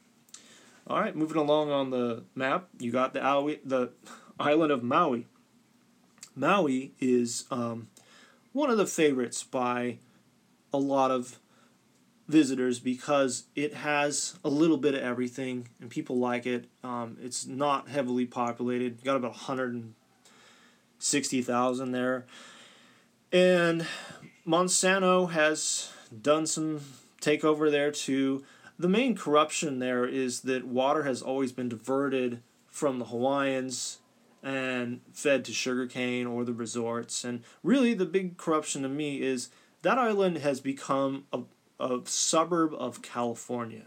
[0.88, 3.90] All right, moving along on the map, you got the Aoi, the
[4.40, 5.26] island of Maui.
[6.36, 7.88] Maui is um,
[8.52, 9.98] one of the favorites by
[10.74, 11.40] a lot of
[12.28, 16.66] visitors because it has a little bit of everything and people like it.
[16.84, 19.02] Um, it's not heavily populated.
[19.04, 22.26] got about 160,000 there.
[23.32, 23.88] And
[24.46, 25.90] Monsanto has
[26.22, 26.82] done some
[27.26, 28.44] takeover there too.
[28.78, 34.00] The main corruption there is that water has always been diverted from the Hawaiians
[34.44, 37.24] and fed to sugarcane or the resorts.
[37.24, 39.50] And really, the big corruption to me is
[39.82, 41.42] that island has become a,
[41.80, 43.86] a suburb of California.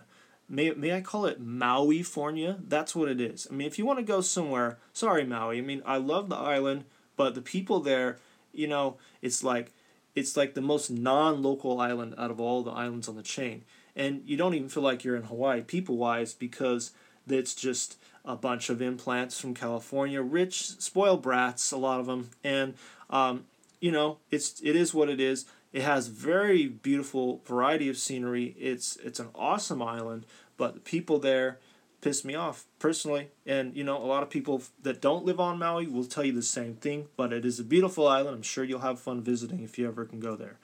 [0.48, 2.58] May, may I call it Maui Fornia?
[2.66, 3.46] That's what it is.
[3.50, 5.58] I mean, if you want to go somewhere, sorry, Maui.
[5.58, 6.84] I mean, I love the island,
[7.16, 8.18] but the people there,
[8.52, 9.72] you know, it's like
[10.18, 13.64] it's like the most non-local island out of all the islands on the chain.
[13.94, 16.92] And you don't even feel like you're in Hawaii people-wise because
[17.28, 22.30] it's just a bunch of implants from California, rich, spoiled brats, a lot of them,
[22.44, 22.74] and
[23.10, 23.44] um,
[23.80, 25.46] you know, it's it is what it is.
[25.72, 28.56] It has very beautiful variety of scenery.
[28.58, 31.58] It's it's an awesome island, but the people there
[32.00, 33.28] piss me off personally.
[33.46, 36.32] And you know, a lot of people that don't live on Maui will tell you
[36.32, 37.08] the same thing.
[37.16, 38.36] But it is a beautiful island.
[38.36, 40.58] I'm sure you'll have fun visiting if you ever can go there.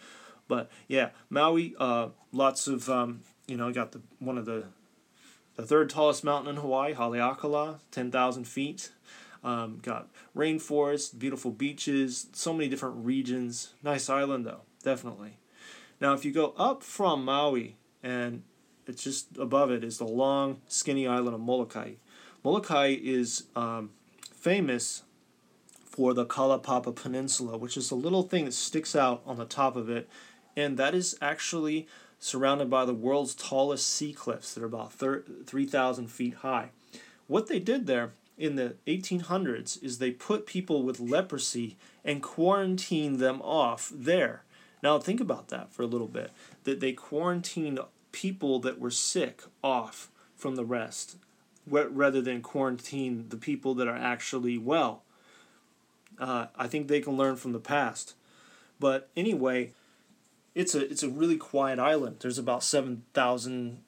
[0.47, 4.65] But yeah, Maui, uh, lots of um, you know, got the one of the
[5.57, 8.91] the third tallest mountain in Hawaii, Haleakala, ten thousand feet.
[9.43, 13.75] Um, got rainforest, beautiful beaches, so many different regions.
[13.83, 15.39] Nice island though definitely.
[16.01, 18.43] Now, if you go up from Maui, and
[18.87, 21.93] it's just above it is the long, skinny island of Molokai.
[22.43, 23.91] Molokai is um,
[24.33, 25.03] famous
[25.85, 29.77] for the Kalaupapa Peninsula, which is a little thing that sticks out on the top
[29.77, 30.09] of it,
[30.57, 31.87] and that is actually
[32.19, 36.71] surrounded by the world's tallest sea cliffs that are about 3,000 feet high.
[37.27, 43.19] What they did there in the 1800s is they put people with leprosy and quarantined
[43.19, 44.43] them off there.
[44.83, 46.31] Now think about that for a little bit.
[46.65, 47.79] That they quarantined
[48.15, 51.17] people that were sick off from the rest,
[51.67, 55.03] rather than quarantine the people that are actually well.
[56.19, 58.15] Uh, I think they can learn from the past.
[58.79, 59.73] But anyway,
[60.55, 62.19] it's a it's a really quiet island.
[62.21, 63.79] There's about seven thousand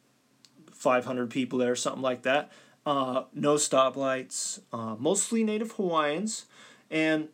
[0.73, 2.51] five hundred people there, something like that.
[2.85, 4.61] Uh, no stoplights.
[4.73, 6.47] Uh, mostly native Hawaiians,
[6.91, 7.29] and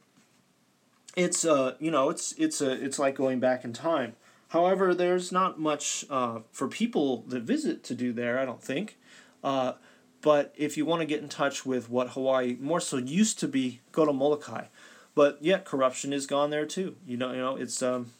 [1.16, 4.14] it's uh you know it's it's a it's like going back in time.
[4.52, 8.38] However, there's not much uh, for people that visit to do there.
[8.38, 8.98] I don't think.
[9.42, 9.72] Uh,
[10.20, 13.48] but if you want to get in touch with what Hawaii more so used to
[13.48, 14.66] be, go to Molokai.
[15.14, 16.96] But yet corruption is gone there too.
[17.06, 18.12] You know, you know it's um,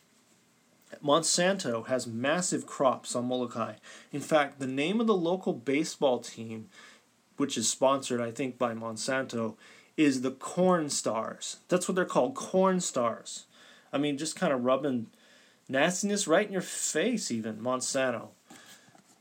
[1.05, 3.75] Monsanto has massive crops on Molokai.
[4.11, 6.71] In fact, the name of the local baseball team,
[7.37, 9.57] which is sponsored, I think, by Monsanto,
[9.99, 11.59] is the corn stars.
[11.69, 13.45] That's what they're called, corn stars.
[13.93, 15.09] I mean, just kind of rubbing
[15.73, 18.29] nastiness right in your face, even Monsanto.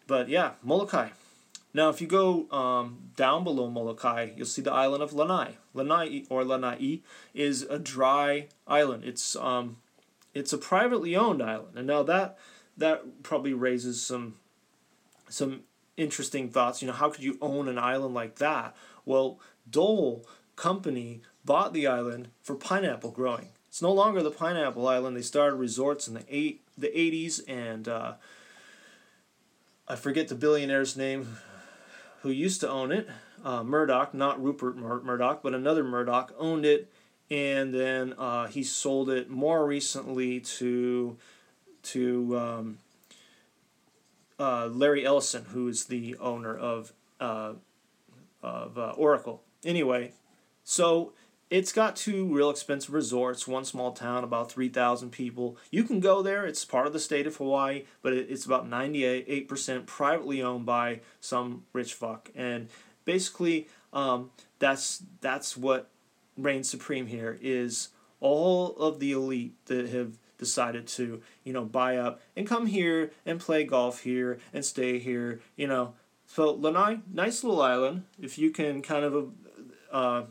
[0.05, 1.09] But yeah, Molokai.
[1.73, 5.55] Now, if you go um, down below Molokai, you'll see the island of Lanai.
[5.73, 7.01] Lanai or Lanai
[7.33, 9.05] is a dry island.
[9.05, 9.77] It's um,
[10.33, 12.37] it's a privately owned island, and now that
[12.77, 14.35] that probably raises some
[15.29, 15.61] some
[15.95, 16.81] interesting thoughts.
[16.81, 18.75] You know, how could you own an island like that?
[19.05, 19.39] Well,
[19.69, 20.25] Dole
[20.57, 23.49] company bought the island for pineapple growing.
[23.71, 25.15] It's no longer the pineapple island.
[25.15, 28.15] They started resorts in the eight the 80s, and uh,
[29.87, 31.37] I forget the billionaire's name
[32.21, 33.07] who used to own it.
[33.45, 36.91] Uh, Murdock, not Rupert Mur- Murdoch, but another Murdock owned it,
[37.29, 41.15] and then uh, he sold it more recently to
[41.83, 42.77] to um,
[44.37, 46.91] uh, Larry Ellison, who is the owner of
[47.21, 47.53] uh,
[48.43, 49.43] of uh, Oracle.
[49.63, 50.11] Anyway,
[50.65, 51.13] so
[51.51, 55.57] it's got two real expensive resorts, one small town, about 3,000 people.
[55.69, 59.85] You can go there, it's part of the state of Hawaii, but it's about 98%
[59.85, 62.31] privately owned by some rich fuck.
[62.33, 62.69] And
[63.03, 65.89] basically, um, that's that's what
[66.37, 67.89] reigns supreme here is
[68.21, 73.11] all of the elite that have decided to you know buy up and come here
[73.25, 75.93] and play golf here and stay here you know
[76.25, 79.31] so lanai nice little island if you can kind of
[79.91, 80.23] uh,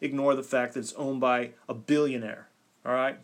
[0.00, 2.48] ignore the fact that it's owned by a billionaire
[2.84, 3.18] all right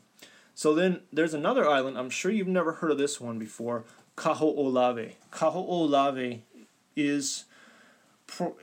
[0.55, 3.85] so then there's another island i'm sure you've never heard of this one before
[4.16, 6.41] Kaho'olawe Kaho'olawe
[6.97, 7.45] is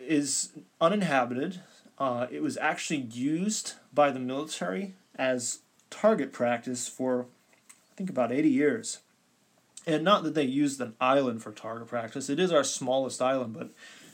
[0.08, 0.50] is
[0.80, 1.62] uninhabited
[2.02, 5.60] uh, it was actually used by the military as
[5.92, 7.28] target practice for
[7.92, 9.00] I think about 80 years.
[9.86, 12.28] And not that they used an island for target practice.
[12.28, 13.70] It is our smallest island, but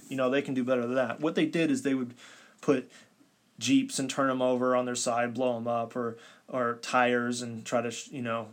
[0.10, 1.22] you know, they can do better than that.
[1.22, 2.14] What they did is they would
[2.60, 2.92] put
[3.60, 7.66] jeeps and turn them over on their side, blow them up, or or tires and
[7.66, 8.48] try to you know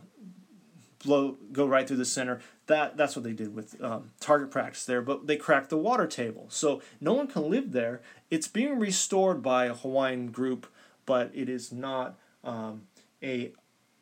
[1.03, 2.41] blow go right through the center.
[2.67, 5.01] That that's what they did with um, target practice there.
[5.01, 8.01] But they cracked the water table, so no one can live there.
[8.29, 10.67] It's being restored by a Hawaiian group,
[11.05, 12.83] but it is not um,
[13.21, 13.51] a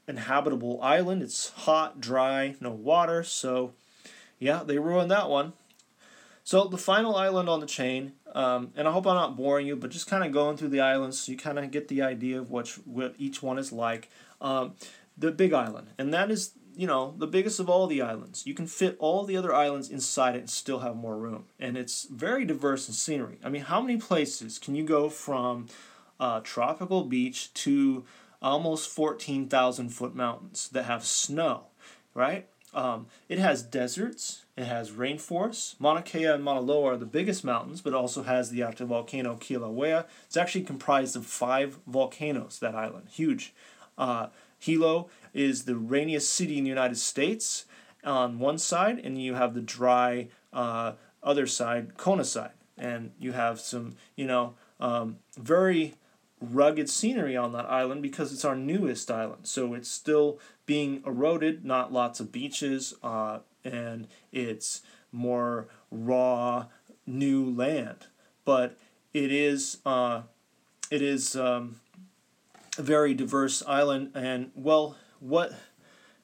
[0.08, 1.22] inhabitable island.
[1.22, 3.24] It's hot, dry, no water.
[3.24, 3.74] So,
[4.39, 5.54] yeah, they ruined that one.
[6.44, 9.76] So the final island on the chain, um, and I hope I'm not boring you,
[9.76, 12.38] but just kind of going through the islands so you kind of get the idea
[12.39, 14.10] of what, what each one is like.
[14.41, 14.76] Um,
[15.18, 18.46] the Big Island, and that is you know the biggest of all the islands.
[18.46, 21.78] You can fit all the other islands inside it and still have more room, and
[21.78, 23.38] it's very diverse in scenery.
[23.44, 25.68] I mean, how many places can you go from
[26.20, 28.06] a tropical beach to
[28.41, 31.68] almost 14,000 foot mountains that have snow,
[32.14, 32.48] right?
[32.74, 35.76] Um, it has deserts, it has rainforests.
[35.80, 39.36] Mauna Kea and Mauna Loa are the biggest mountains, but also has the active volcano
[39.36, 40.05] Kilauea.
[40.26, 43.53] It's actually comprised of five volcanoes, that island, huge.
[43.97, 47.65] Uh, Hilo is the rainiest city in the United States
[48.03, 52.51] on one side, and you have the dry uh, other side, Kona side.
[52.78, 55.93] And you have some, you know, um, very
[56.52, 59.48] rugged scenery on that island because it's our newest island.
[59.48, 64.82] So it's still being eroded, not lots of beaches, uh, and it's
[65.12, 66.66] more raw,
[67.06, 68.08] new land.
[68.46, 68.78] But
[69.14, 70.24] it is uh,
[70.91, 71.80] it is um,
[72.78, 75.54] a very diverse island, and well, what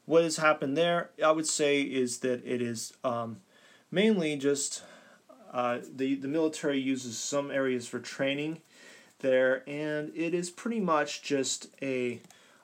[0.06, 1.12] what has happened there?
[1.24, 3.38] I would say is that it is um,
[3.90, 4.84] mainly just
[5.54, 8.62] uh, the the military uses some areas for training
[9.20, 12.22] there, and it is pretty much just a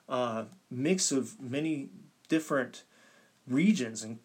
[0.08, 1.88] uh, mix of many
[2.28, 2.82] different
[3.48, 4.02] regions.
[4.02, 4.18] And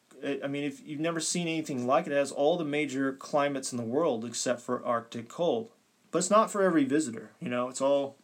[0.43, 3.71] I mean, if you've never seen anything like it, it has all the major climates
[3.71, 5.69] in the world except for Arctic cold.
[6.11, 7.31] But it's not for every visitor.
[7.39, 8.17] You know, it's all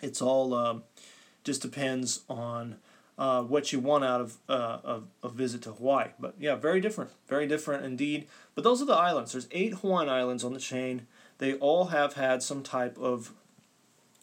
[0.00, 0.84] it's all um,
[1.44, 2.76] just depends on
[3.18, 6.08] uh, what you want out of uh, a, a visit to Hawaii.
[6.18, 8.26] But yeah, very different, very different indeed.
[8.54, 9.32] But those are the islands.
[9.32, 11.06] There's eight Hawaiian islands on the chain
[11.40, 13.32] they all have had some type of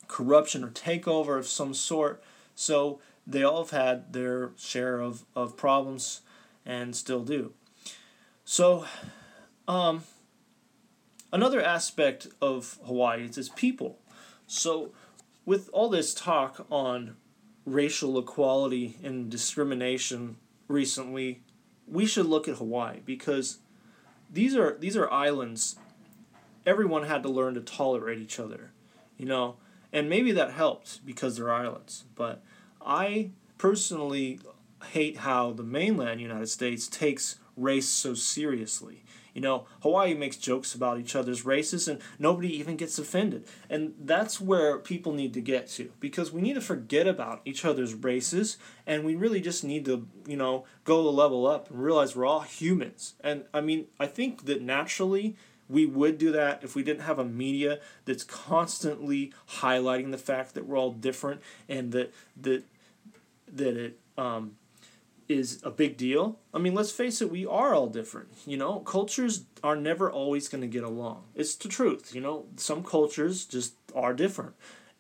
[0.08, 2.24] corruption or takeover of some sort.
[2.54, 6.22] So they all have had their share of, of problems
[6.64, 7.54] and still do.
[8.46, 8.86] So,
[9.68, 10.04] um,
[11.34, 13.98] another aspect of Hawaii is its people.
[14.46, 14.92] So,
[15.46, 17.18] with all this talk on
[17.66, 20.38] racial equality and discrimination
[20.68, 21.42] recently,
[21.88, 23.58] we should look at Hawaii because
[24.32, 25.78] these are these are islands
[26.68, 28.72] everyone had to learn to tolerate each other,
[29.18, 29.56] you know,
[29.94, 32.04] and maybe that helped because they're islands.
[32.14, 32.44] But
[32.86, 34.42] I personally
[34.92, 39.04] hate how the mainland United States takes race so seriously.
[39.34, 43.46] You know, Hawaii makes jokes about each other's races and nobody even gets offended.
[43.70, 47.64] And that's where people need to get to because we need to forget about each
[47.64, 48.58] other's races
[48.88, 52.26] and we really just need to, you know, go a level up and realize we're
[52.26, 53.14] all humans.
[53.22, 55.36] And I mean, I think that naturally
[55.70, 60.54] we would do that if we didn't have a media that's constantly highlighting the fact
[60.54, 62.64] that we're all different and that that
[63.52, 64.58] that it um,
[65.30, 66.40] is a big deal.
[66.54, 68.30] I mean, let's face it, we are all different.
[68.46, 71.24] You know, cultures are never always going to get along.
[71.36, 72.16] It's the truth.
[72.16, 74.54] You know, some cultures just are different.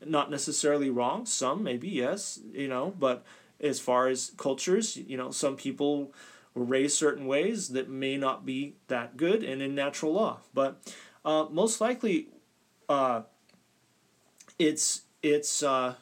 [0.05, 1.25] Not necessarily wrong.
[1.25, 2.39] Some maybe yes.
[2.51, 3.25] You know, but
[3.59, 6.13] as far as cultures, you know, some people
[6.57, 10.39] were raised certain ways that may not be that good and in natural law.
[10.53, 10.81] But
[11.23, 12.29] uh, most likely,
[12.89, 13.21] uh,
[14.57, 15.95] it's it's uh,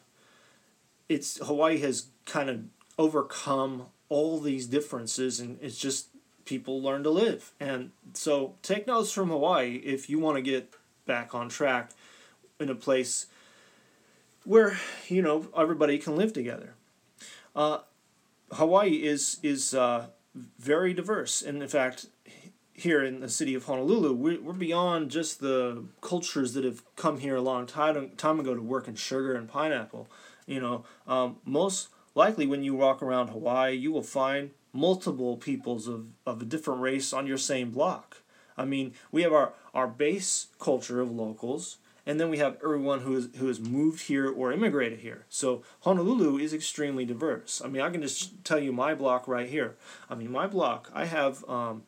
[1.09, 2.61] it's Hawaii has kind of
[2.97, 6.07] overcome all these differences, and it's just
[6.45, 7.51] people learn to live.
[7.59, 10.73] And so, take notes from Hawaii if you want to get
[11.05, 11.91] back on track
[12.59, 13.27] in a place
[14.43, 14.77] where
[15.07, 16.75] you know everybody can live together.
[17.55, 17.79] Uh,
[18.51, 20.07] Hawaii is is uh,
[20.59, 21.41] very diverse.
[21.41, 22.07] And in fact,
[22.73, 27.19] here in the city of Honolulu, we're, we're beyond just the cultures that have come
[27.19, 30.07] here a long time, time ago to work in sugar and pineapple.
[30.45, 35.87] You know, um, most likely when you walk around Hawaii, you will find multiple peoples
[35.87, 38.21] of, of a different race on your same block.
[38.57, 43.01] I mean, we have our, our base culture of locals, and then we have everyone
[43.01, 45.25] who is who has moved here or immigrated here.
[45.29, 47.61] So Honolulu is extremely diverse.
[47.63, 49.75] I mean, I can just tell you my block right here.
[50.09, 51.83] I mean, my block, I have um,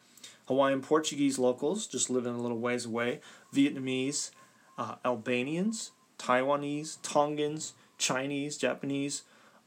[0.47, 3.19] Hawaiian Portuguese locals just living a little ways away,
[3.53, 4.31] Vietnamese,
[4.77, 9.23] uh, Albanians, Taiwanese, Tongans, Chinese, Japanese,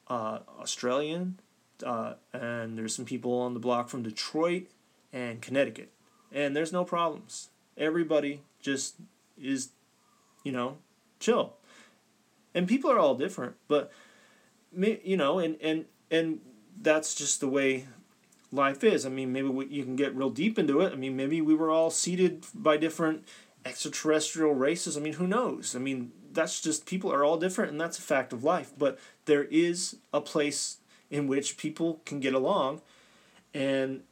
[0.09, 1.39] uh, Australian,
[1.85, 4.67] uh, and there's some people on the block from Detroit
[5.13, 5.91] and Connecticut,
[6.33, 7.51] and there's no problems.
[7.77, 8.97] Everybody just
[9.41, 9.71] is,
[10.43, 10.79] you know,
[11.19, 11.55] chill.
[12.55, 13.93] And people are all different, but
[14.77, 16.41] you know, and and and
[16.81, 17.87] that's just the way
[18.53, 19.07] life is.
[19.07, 20.93] I mean, maybe we, you can get real deep into it.
[20.93, 23.25] I mean, maybe we were all seeded by different
[23.65, 24.97] extraterrestrial races.
[24.97, 25.77] I mean, who knows?
[25.77, 28.73] I mean, that's just people are all different, and that's a fact of life.
[28.77, 30.79] But there is a place
[31.11, 32.81] in which people can get along,
[33.53, 34.03] and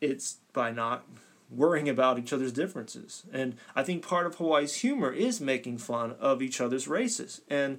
[0.00, 1.04] it's by not
[1.50, 3.24] worrying about each other's differences.
[3.32, 7.40] And I think part of Hawaii's humor is making fun of each other's races.
[7.48, 7.78] And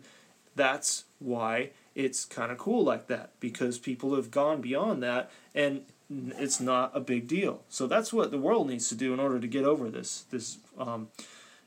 [0.56, 5.84] that's why it's kind of cool like that because people have gone beyond that and
[6.10, 7.64] it's not a big deal.
[7.70, 10.60] So that's what the world needs to do in order to get over this this
[10.78, 11.10] um,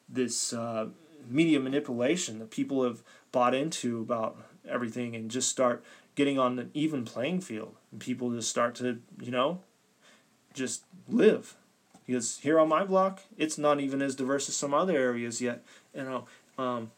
[0.09, 0.87] this uh,
[1.29, 4.39] media manipulation that people have bought into about
[4.69, 5.85] everything and just start
[6.15, 9.61] getting on an even playing field and people just start to you know
[10.53, 11.57] just live
[12.11, 15.65] because here on my block it's not even as diverse as some other areas yet
[15.95, 16.27] you know
[16.59, 16.91] um,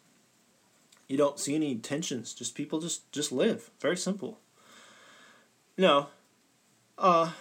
[1.06, 3.70] you don't see any tensions just people just just live.
[3.78, 4.40] Very simple.
[5.76, 6.06] You
[6.96, 7.32] uh,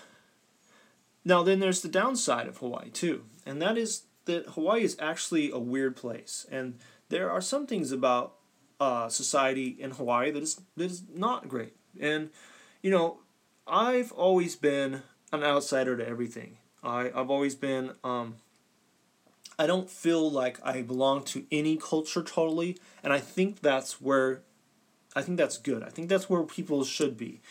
[1.23, 5.49] now then there's the downside of hawaii too and that is that hawaii is actually
[5.51, 8.33] a weird place and there are some things about
[8.81, 11.75] uh, society in hawaii that is that is not great.
[11.99, 12.29] And
[12.81, 13.19] you know
[13.67, 18.35] i've always been an outsider to everything I, I've always been um,
[19.61, 24.41] I don't feel like I belong to any culture totally, and I think that's where
[25.15, 25.83] I think that's good.
[25.83, 27.41] I think that's where people should be.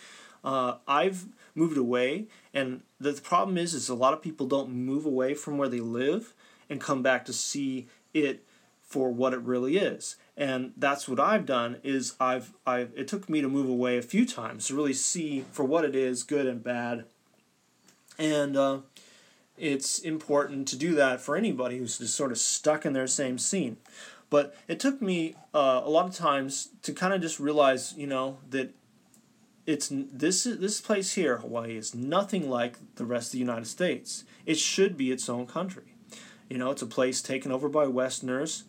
[0.42, 5.06] Uh, I've moved away, and the problem is, is a lot of people don't move
[5.06, 6.34] away from where they live
[6.68, 8.44] and come back to see it
[8.82, 10.16] for what it really is.
[10.36, 11.76] And that's what I've done.
[11.84, 15.44] Is I've I've it took me to move away a few times to really see
[15.52, 17.04] for what it is, good and bad.
[18.18, 18.78] And uh,
[19.60, 23.38] it's important to do that for anybody who's just sort of stuck in their same
[23.38, 23.76] scene.
[24.30, 28.06] But it took me uh, a lot of times to kind of just realize, you
[28.06, 28.72] know, that
[29.66, 34.24] it's this this place here, Hawaii, is nothing like the rest of the United States.
[34.46, 35.94] It should be its own country.
[36.48, 38.64] You know, it's a place taken over by Westerners.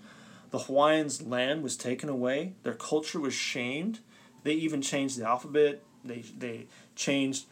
[0.51, 2.53] The Hawaiians' land was taken away.
[2.63, 3.99] Their culture was shamed.
[4.43, 5.81] They even changed the alphabet.
[6.03, 7.45] They they changed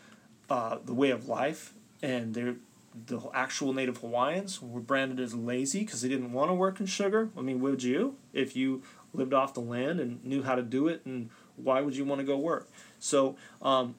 [0.49, 2.57] uh, the way of life, and they're
[3.05, 6.85] the actual native Hawaiians were branded as lazy because they didn't want to work in
[6.85, 7.29] sugar.
[7.37, 8.81] I mean, would you if you
[9.13, 11.05] lived off the land and knew how to do it?
[11.05, 12.69] And why would you want to go work?
[12.99, 13.95] So um,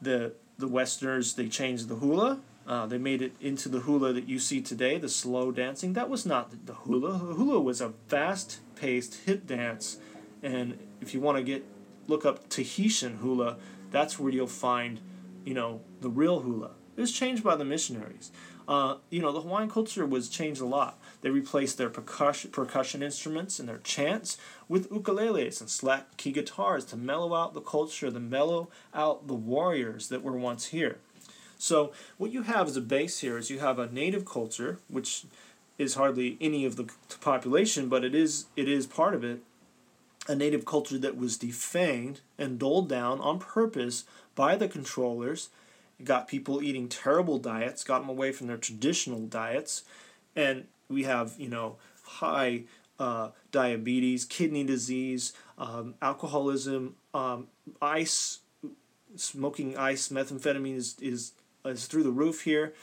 [0.00, 2.40] the the Westerners they changed the hula.
[2.66, 5.94] Uh, they made it into the hula that you see today, the slow dancing.
[5.94, 7.12] That was not the hula.
[7.12, 9.96] The hula was a fast-paced hip dance,
[10.42, 11.64] and if you want to get
[12.06, 13.56] look up Tahitian hula,
[13.90, 15.00] that's where you'll find,
[15.44, 16.72] you know, the real hula.
[17.00, 18.30] It was changed by the missionaries.
[18.68, 20.98] Uh, you know, the Hawaiian culture was changed a lot.
[21.22, 24.36] They replaced their percussion, percussion instruments and their chants
[24.68, 29.34] with ukuleles and slack key guitars to mellow out the culture, to mellow out the
[29.34, 30.98] warriors that were once here.
[31.56, 35.24] So, what you have as a base here is you have a native culture, which
[35.78, 36.90] is hardly any of the
[37.22, 39.40] population, but it is it is part of it.
[40.28, 45.48] A native culture that was defanged and doled down on purpose by the controllers
[46.04, 49.84] got people eating terrible diets, got them away from their traditional diets,
[50.34, 52.64] and we have you know high
[52.98, 57.46] uh, diabetes, kidney disease, um, alcoholism, um,
[57.80, 58.40] ice,
[59.16, 61.32] smoking ice, methamphetamine is, is
[61.64, 62.74] is through the roof here,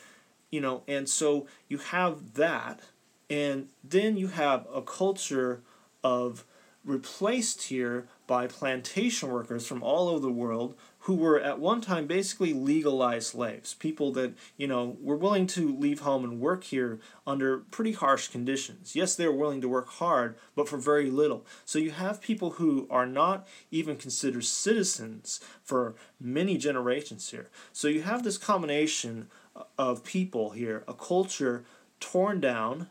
[0.52, 2.82] you know, and so you have that,
[3.30, 5.62] and then you have a culture
[6.04, 6.46] of
[6.84, 10.76] replaced here by plantation workers from all over the world
[11.08, 15.74] who were at one time basically legalized slaves, people that, you know, were willing to
[15.74, 18.94] leave home and work here under pretty harsh conditions.
[18.94, 21.46] Yes, they were willing to work hard, but for very little.
[21.64, 27.50] So you have people who are not even considered citizens for many generations here.
[27.72, 29.30] So you have this combination
[29.78, 31.64] of people here, a culture
[32.02, 32.90] torn down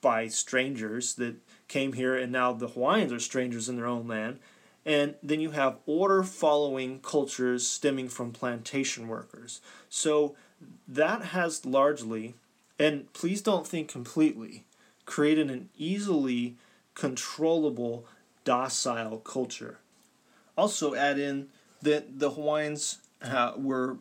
[0.00, 1.34] by strangers that
[1.66, 4.38] came here, and now the Hawaiians are strangers in their own land.
[4.86, 9.60] And then you have order following cultures stemming from plantation workers.
[9.88, 10.36] So
[10.86, 12.34] that has largely,
[12.78, 14.64] and please don't think completely,
[15.06, 16.56] created an easily
[16.94, 18.06] controllable,
[18.44, 19.78] docile culture.
[20.56, 21.48] Also, add in
[21.82, 23.96] that the Hawaiians uh, were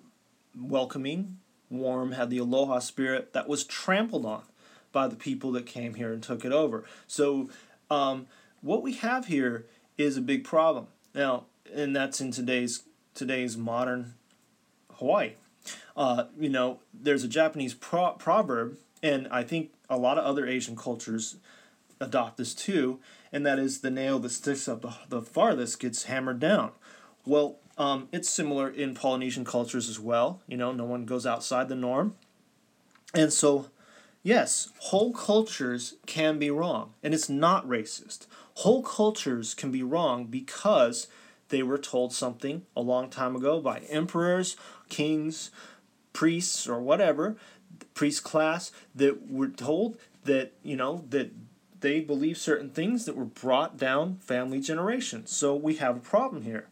[0.57, 1.37] welcoming,
[1.69, 4.43] warm, had the aloha spirit that was trampled on
[4.91, 6.83] by the people that came here and took it over.
[7.07, 7.49] So,
[7.89, 8.27] um,
[8.61, 9.65] what we have here
[9.97, 12.83] is a big problem now, and that's in today's
[13.13, 14.13] today's modern
[14.93, 15.33] Hawaii.
[15.95, 20.47] Uh, you know, there's a Japanese pro- proverb, and I think a lot of other
[20.47, 21.37] Asian cultures
[21.99, 22.99] adopt this too,
[23.31, 26.71] and that is the nail that sticks up the, the farthest gets hammered down.
[27.25, 30.41] Well, um, it's similar in Polynesian cultures as well.
[30.47, 32.15] You know, no one goes outside the norm.
[33.15, 33.67] And so
[34.25, 38.25] Yes, whole cultures can be wrong, and it's not racist.
[38.55, 41.07] Whole cultures can be wrong because
[41.49, 44.55] they were told something a long time ago by emperors,
[44.89, 45.51] kings,
[46.13, 47.35] priests, or whatever,
[47.93, 51.31] priest class that were told that, you know, that
[51.81, 55.35] they believe certain things that were brought down family generations.
[55.35, 56.67] So we have a problem here.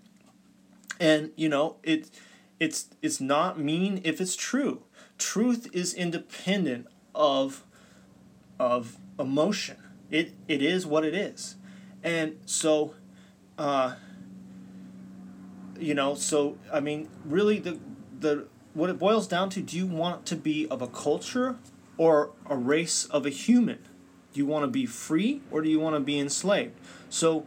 [0.99, 2.09] And, you know, it
[2.59, 4.83] it's it's not mean if it's true.
[5.17, 7.65] Truth is independent of
[8.59, 9.77] of emotion.
[10.11, 11.55] It it is what it is,
[12.03, 12.93] and so,
[13.57, 13.95] uh,
[15.79, 17.79] you know, so I mean, really, the
[18.19, 21.57] the what it boils down to: Do you want to be of a culture
[21.97, 23.79] or a race of a human?
[24.33, 26.73] Do you want to be free or do you want to be enslaved?
[27.09, 27.45] So,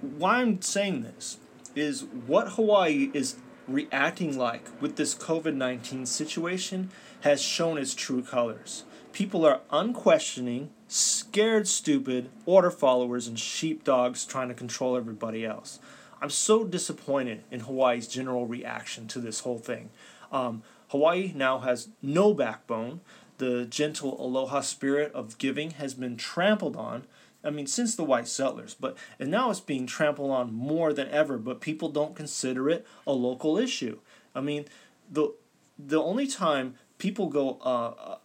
[0.00, 1.38] why I'm saying this
[1.74, 3.36] is what Hawaii is
[3.66, 6.90] reacting like with this COVID 19 situation
[7.22, 8.84] has shown its true colors.
[9.12, 15.78] People are unquestioning, scared, stupid order followers and sheepdogs trying to control everybody else.
[16.22, 19.90] I'm so disappointed in Hawaii's general reaction to this whole thing.
[20.30, 23.00] Um, Hawaii now has no backbone.
[23.38, 27.04] The gentle aloha spirit of giving has been trampled on.
[27.44, 31.08] I mean, since the white settlers, but and now it's being trampled on more than
[31.08, 31.38] ever.
[31.38, 33.98] But people don't consider it a local issue.
[34.34, 34.66] I mean,
[35.10, 35.34] the
[35.76, 38.18] the only time people go uh,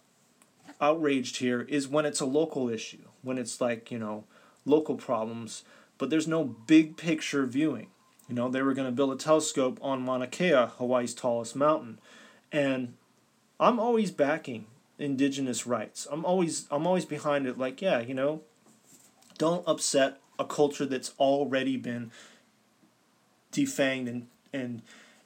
[0.80, 4.24] outraged here is when it's a local issue, when it's like, you know,
[4.64, 5.64] local problems,
[5.96, 7.88] but there's no big picture viewing.
[8.28, 11.98] You know, they were going to build a telescope on Mauna Kea, Hawaii's tallest mountain.
[12.52, 12.94] And
[13.58, 14.66] I'm always backing
[14.98, 16.06] indigenous rights.
[16.10, 18.42] I'm always I'm always behind it like, yeah, you know,
[19.38, 22.10] don't upset a culture that's already been
[23.52, 24.82] defanged and and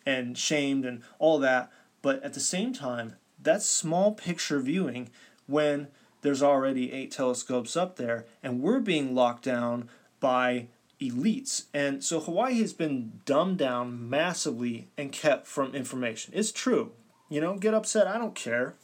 [0.06, 1.70] and shamed and all that.
[2.02, 5.10] But at the same time, that's small picture viewing
[5.46, 5.88] when
[6.22, 9.88] there's already eight telescopes up there and we're being locked down
[10.20, 10.68] by
[11.00, 11.64] elites.
[11.74, 16.32] And so Hawaii has been dumbed down massively and kept from information.
[16.34, 16.92] It's true.
[17.28, 18.74] You know, get upset, I don't care.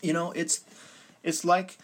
[0.00, 0.64] You know, it's
[1.22, 1.76] it's like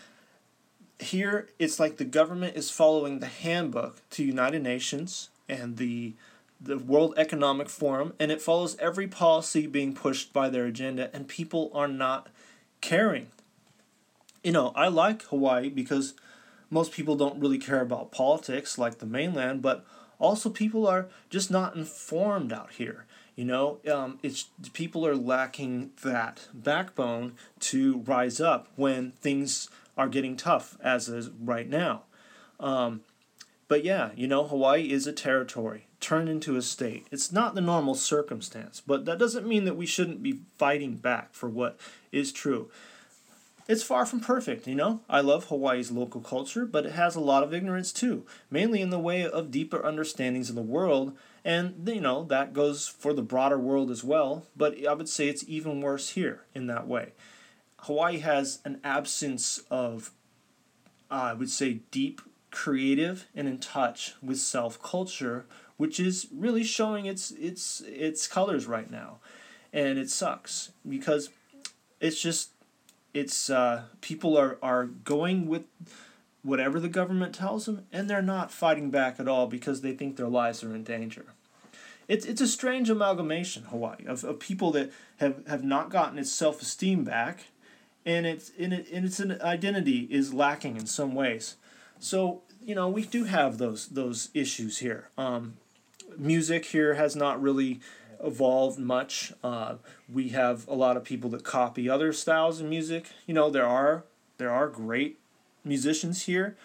[0.98, 6.14] here it's like the government is following the handbook to United Nations and the
[6.60, 11.28] the World Economic Forum and it follows every policy being pushed by their agenda and
[11.28, 12.28] people are not
[12.80, 13.28] caring
[14.48, 16.14] you know, I like Hawaii because
[16.70, 19.84] most people don't really care about politics like the mainland, but
[20.18, 23.04] also people are just not informed out here.
[23.36, 29.68] You know, um, it's people are lacking that backbone to rise up when things
[29.98, 32.04] are getting tough, as is right now.
[32.58, 33.02] Um,
[33.68, 37.06] but yeah, you know, Hawaii is a territory turned into a state.
[37.10, 41.34] It's not the normal circumstance, but that doesn't mean that we shouldn't be fighting back
[41.34, 41.78] for what
[42.12, 42.70] is true
[43.68, 45.02] it's far from perfect, you know?
[45.10, 48.88] I love Hawaii's local culture, but it has a lot of ignorance too, mainly in
[48.88, 53.22] the way of deeper understandings of the world, and, you know, that goes for the
[53.22, 57.12] broader world as well, but I would say it's even worse here in that way.
[57.80, 60.12] Hawaii has an absence of,
[61.10, 65.44] uh, I would say, deep, creative, and in touch with self culture,
[65.76, 69.18] which is really showing its its its colors right now,
[69.72, 71.30] and it sucks because
[72.00, 72.50] it's just
[73.14, 75.64] it's uh, people are, are going with
[76.42, 80.16] whatever the government tells them, and they're not fighting back at all because they think
[80.16, 81.26] their lives are in danger.
[82.06, 86.32] It's, it's a strange amalgamation, Hawaii, of, of people that have, have not gotten its
[86.32, 87.46] self esteem back,
[88.06, 91.56] and it's, and, it, and its identity is lacking in some ways.
[91.98, 95.10] So, you know, we do have those, those issues here.
[95.18, 95.54] Um,
[96.16, 97.80] music here has not really
[98.22, 99.32] evolved much.
[99.42, 99.76] Uh,
[100.12, 103.06] we have a lot of people that copy other styles of music.
[103.26, 104.04] You know, there are
[104.38, 105.18] there are great
[105.64, 106.56] musicians here,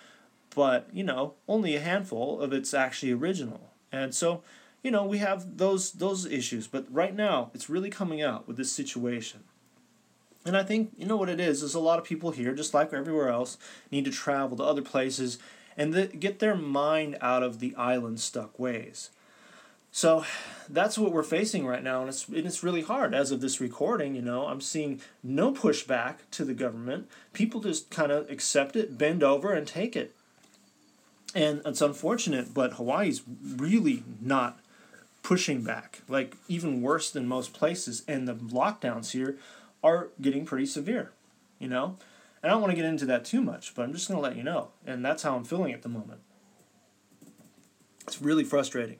[0.55, 3.69] but you know, only a handful of it's actually original.
[3.91, 4.41] And so,
[4.81, 6.67] you know, we have those those issues.
[6.67, 9.41] But right now, it's really coming out with this situation.
[10.45, 11.63] And I think you know what it is.
[11.63, 13.57] Is a lot of people here, just like everywhere else,
[13.91, 15.39] need to travel to other places
[15.77, 19.09] and get their mind out of the island stuck ways.
[19.95, 20.25] So
[20.67, 23.13] that's what we're facing right now, and it's and it's really hard.
[23.13, 27.07] As of this recording, you know, I'm seeing no pushback to the government.
[27.31, 30.15] People just kind of accept it, bend over, and take it.
[31.35, 33.21] And it's unfortunate, but Hawaii's
[33.55, 34.59] really not
[35.21, 36.01] pushing back.
[36.09, 39.37] Like even worse than most places, and the lockdowns here
[39.83, 41.11] are getting pretty severe.
[41.59, 41.97] You know,
[42.41, 44.23] and I don't want to get into that too much, but I'm just going to
[44.27, 46.21] let you know, and that's how I'm feeling at the moment.
[48.07, 48.97] It's really frustrating.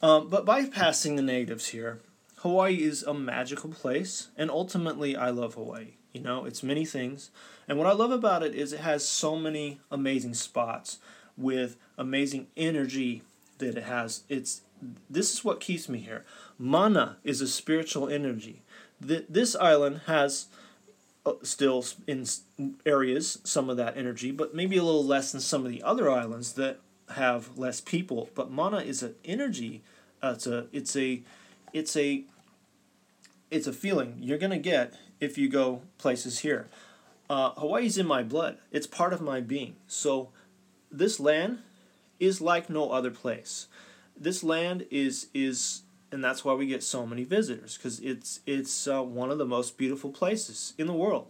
[0.00, 2.00] Um, but bypassing the negatives here,
[2.38, 5.94] Hawaii is a magical place, and ultimately, I love Hawaii.
[6.12, 7.30] You know, it's many things.
[7.66, 10.98] And what I love about it is it has so many amazing spots
[11.36, 13.22] with amazing energy
[13.58, 14.22] that it has.
[14.28, 14.62] It's
[15.10, 16.24] this is what keeps me here.
[16.58, 18.62] Mana is a spiritual energy.
[19.00, 20.46] This island has
[21.26, 22.24] uh, still in
[22.86, 26.10] areas some of that energy, but maybe a little less than some of the other
[26.10, 26.78] islands that
[27.10, 28.30] have less people.
[28.34, 29.82] But mana is an energy.
[30.22, 31.22] Uh, it's a it's a
[31.72, 32.24] it's a
[33.50, 36.68] it's a feeling you're gonna get if you go places here.
[37.30, 38.58] Uh, Hawaii's in my blood.
[38.70, 39.76] It's part of my being.
[39.86, 40.30] So
[40.90, 41.58] this land
[42.18, 43.68] is like no other place.
[44.16, 48.88] This land is is and that's why we get so many visitors because it's it's
[48.88, 51.28] uh, one of the most beautiful places in the world.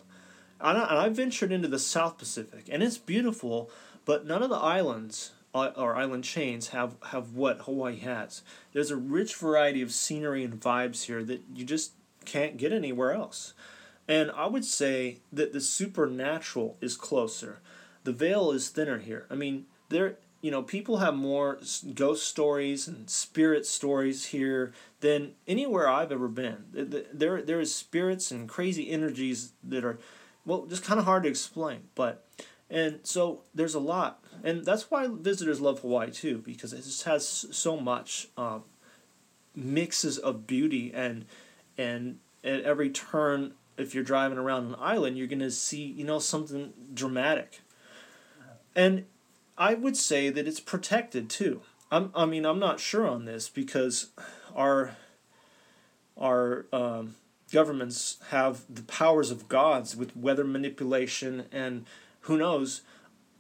[0.61, 3.71] And I, have ventured into the South Pacific, and it's beautiful,
[4.05, 8.43] but none of the islands or island chains have, have what Hawaii has.
[8.73, 11.93] There's a rich variety of scenery and vibes here that you just
[12.25, 13.55] can't get anywhere else.
[14.07, 17.61] And I would say that the supernatural is closer.
[18.05, 19.27] The veil is thinner here.
[19.31, 21.59] I mean, there you know, people have more
[21.95, 26.65] ghost stories and spirit stories here than anywhere I've ever been.
[27.13, 29.99] There there is spirits and crazy energies that are
[30.45, 32.25] well, just kind of hard to explain, but
[32.71, 37.05] and so there's a lot, and that's why visitors love Hawaii too, because it just
[37.05, 38.61] has so much uh,
[39.55, 41.25] mixes of beauty and
[41.77, 46.19] and at every turn, if you're driving around an island, you're gonna see you know
[46.19, 47.61] something dramatic,
[48.75, 49.05] and
[49.57, 51.63] I would say that it's protected too.
[51.91, 54.11] I'm, I mean, I'm not sure on this because
[54.55, 54.97] our
[56.17, 57.15] our um,
[57.53, 61.87] governments have the powers of gods with weather manipulation and
[62.23, 62.83] who knows.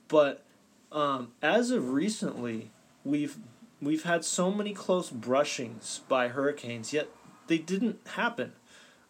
[0.09, 0.45] But
[0.93, 2.71] um, as of recently,
[3.05, 3.37] we've
[3.81, 7.09] we've had so many close brushings by hurricanes, yet
[7.47, 8.53] they didn't happen.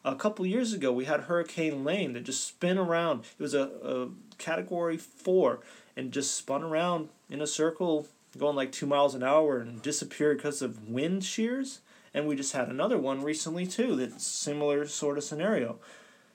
[0.05, 3.25] A couple years ago, we had Hurricane Lane that just spin around.
[3.39, 4.09] It was a, a
[4.39, 5.61] category four
[5.97, 8.07] and just spun around in a circle,
[8.39, 11.81] going like two miles an hour and disappeared because of wind shears.
[12.15, 15.79] And we just had another one recently too that's similar sort of scenario.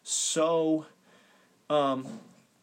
[0.04, 0.86] So,
[1.70, 2.20] um,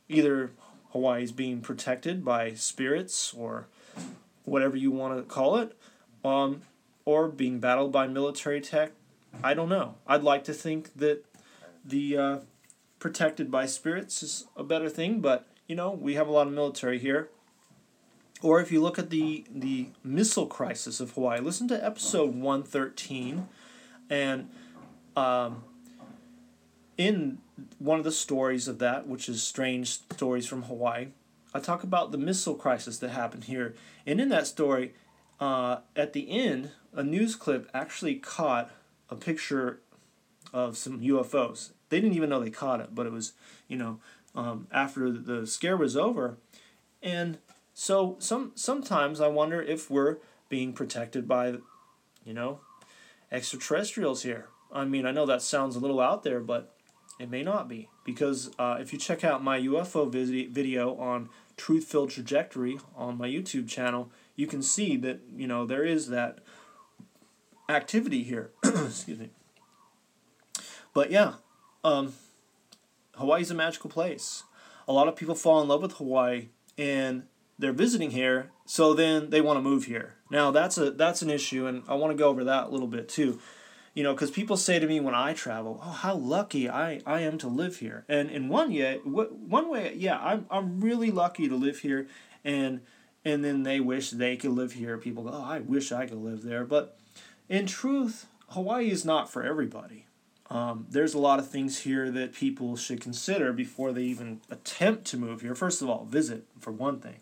[0.08, 0.52] either
[0.92, 3.66] Hawaii's being protected by spirits or
[4.44, 5.76] whatever you want to call it,
[6.24, 6.62] um,
[7.04, 8.92] or being battled by military tech.
[9.42, 9.94] I don't know.
[10.06, 11.24] I'd like to think that
[11.84, 12.38] the uh,
[12.98, 16.52] protected by spirits is a better thing, but you know we have a lot of
[16.52, 17.28] military here.
[18.42, 22.62] Or if you look at the the missile crisis of Hawaii, listen to episode one
[22.62, 23.48] thirteen,
[24.08, 24.48] and
[25.16, 25.62] um,
[26.96, 27.38] in
[27.78, 31.08] one of the stories of that, which is strange stories from Hawaii,
[31.52, 33.74] I talk about the missile crisis that happened here,
[34.06, 34.94] and in that story,
[35.40, 38.70] uh, at the end, a news clip actually caught
[39.08, 39.80] a picture
[40.52, 41.70] of some UFOs.
[41.88, 43.32] They didn't even know they caught it, but it was,
[43.66, 43.98] you know,
[44.34, 46.36] um, after the scare was over,
[47.02, 47.38] and
[47.74, 51.56] so some sometimes I wonder if we're being protected by,
[52.24, 52.60] you know,
[53.32, 54.48] extraterrestrials here.
[54.72, 56.76] I mean, I know that sounds a little out there, but
[57.20, 61.84] it may not be because uh, if you check out my UFO video on Truth
[61.84, 66.38] Filled Trajectory on my YouTube channel, you can see that you know there is that
[67.68, 68.52] activity here.
[68.64, 69.30] Excuse me.
[70.94, 71.34] But yeah,
[71.84, 72.14] um,
[73.38, 74.44] is a magical place.
[74.88, 76.48] A lot of people fall in love with Hawaii,
[76.78, 77.24] and
[77.58, 80.14] they're visiting here, so then they want to move here.
[80.30, 82.88] Now that's a that's an issue, and I want to go over that a little
[82.88, 83.38] bit too.
[84.00, 87.20] You know, because people say to me when I travel, "Oh, how lucky I, I
[87.20, 91.50] am to live here." And in one way, one way, yeah, I'm I'm really lucky
[91.50, 92.08] to live here,
[92.42, 92.80] and
[93.26, 94.96] and then they wish they could live here.
[94.96, 96.98] People go, "Oh, I wish I could live there." But
[97.50, 100.06] in truth, Hawaii is not for everybody.
[100.48, 105.04] Um, there's a lot of things here that people should consider before they even attempt
[105.08, 105.54] to move here.
[105.54, 107.20] First of all, visit, for one thing.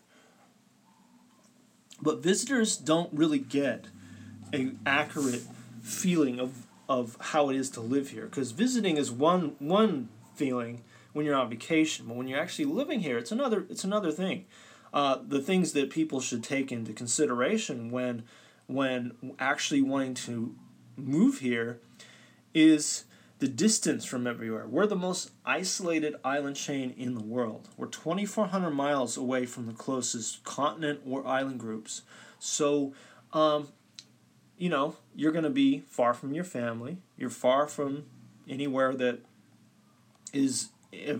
[2.01, 3.87] But visitors don't really get
[4.53, 5.43] an accurate
[5.81, 8.25] feeling of, of how it is to live here.
[8.25, 10.81] Because visiting is one one feeling
[11.13, 14.45] when you're on vacation, but when you're actually living here, it's another it's another thing.
[14.91, 18.23] Uh, the things that people should take into consideration when
[18.65, 20.55] when actually wanting to
[20.97, 21.79] move here
[22.53, 23.05] is
[23.37, 24.67] the distance from everywhere.
[24.67, 27.69] We're the most isolated island chain in the world.
[27.77, 32.01] We're 2,400 miles away from the closest continent or island groups.
[32.37, 32.93] So,
[33.31, 33.69] um,
[34.59, 36.97] you know, you're going to be far from your family.
[37.17, 38.05] You're far from
[38.47, 39.21] anywhere that
[40.33, 40.69] is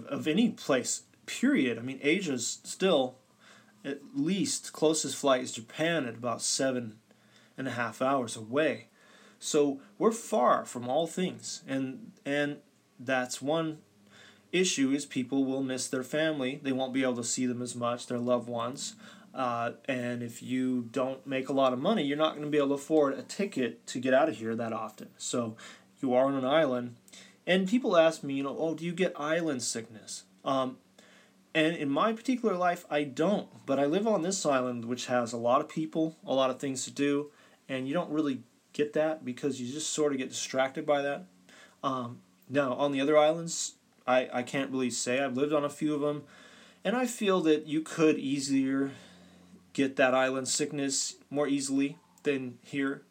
[0.09, 1.79] of any place, period.
[1.79, 3.15] I mean, Asia's still
[3.85, 6.97] at least closest flight is Japan at about seven
[7.57, 8.87] and a half hours away.
[9.39, 12.57] So we're far from all things, and and
[12.99, 13.77] that's one
[14.51, 16.59] issue is people will miss their family.
[16.61, 18.95] They won't be able to see them as much, their loved ones.
[19.39, 22.57] Uh, and if you don't make a lot of money, you're not going to be
[22.57, 25.07] able to afford a ticket to get out of here that often.
[25.17, 25.55] So
[26.01, 26.97] you are on an island.
[27.47, 30.23] And people ask me, you know, oh, do you get island sickness?
[30.43, 30.75] Um,
[31.55, 33.47] and in my particular life, I don't.
[33.65, 36.59] But I live on this island, which has a lot of people, a lot of
[36.59, 37.31] things to do,
[37.69, 41.27] and you don't really get that because you just sort of get distracted by that.
[41.81, 42.19] Um,
[42.49, 43.75] now, on the other islands,
[44.05, 45.21] I, I can't really say.
[45.23, 46.23] I've lived on a few of them,
[46.83, 48.91] and I feel that you could easier
[49.79, 53.03] get that island sickness more easily than here.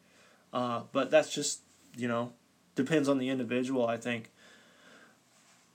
[0.53, 1.61] Uh, but that's just,
[1.97, 2.31] you know,
[2.75, 4.29] depends on the individual, I think.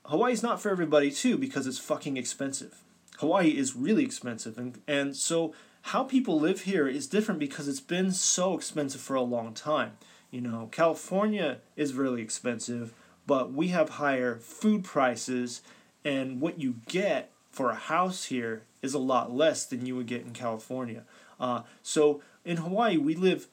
[0.05, 2.81] Hawaii's not for everybody, too, because it's fucking expensive.
[3.17, 5.53] Hawaii is really expensive, and, and so
[5.93, 9.97] how people live here is different because it's been so expensive for a long time.
[10.31, 12.93] You know, California is really expensive,
[13.27, 15.61] but we have higher food prices,
[16.05, 20.07] and what you get for a house here is a lot less than you would
[20.07, 21.03] get in California.
[21.39, 23.47] Uh, so in Hawaii, we live,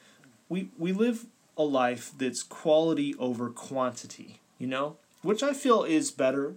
[0.48, 1.26] we we live
[1.56, 4.40] a life that's quality over quantity.
[4.58, 6.54] You know, which I feel is better,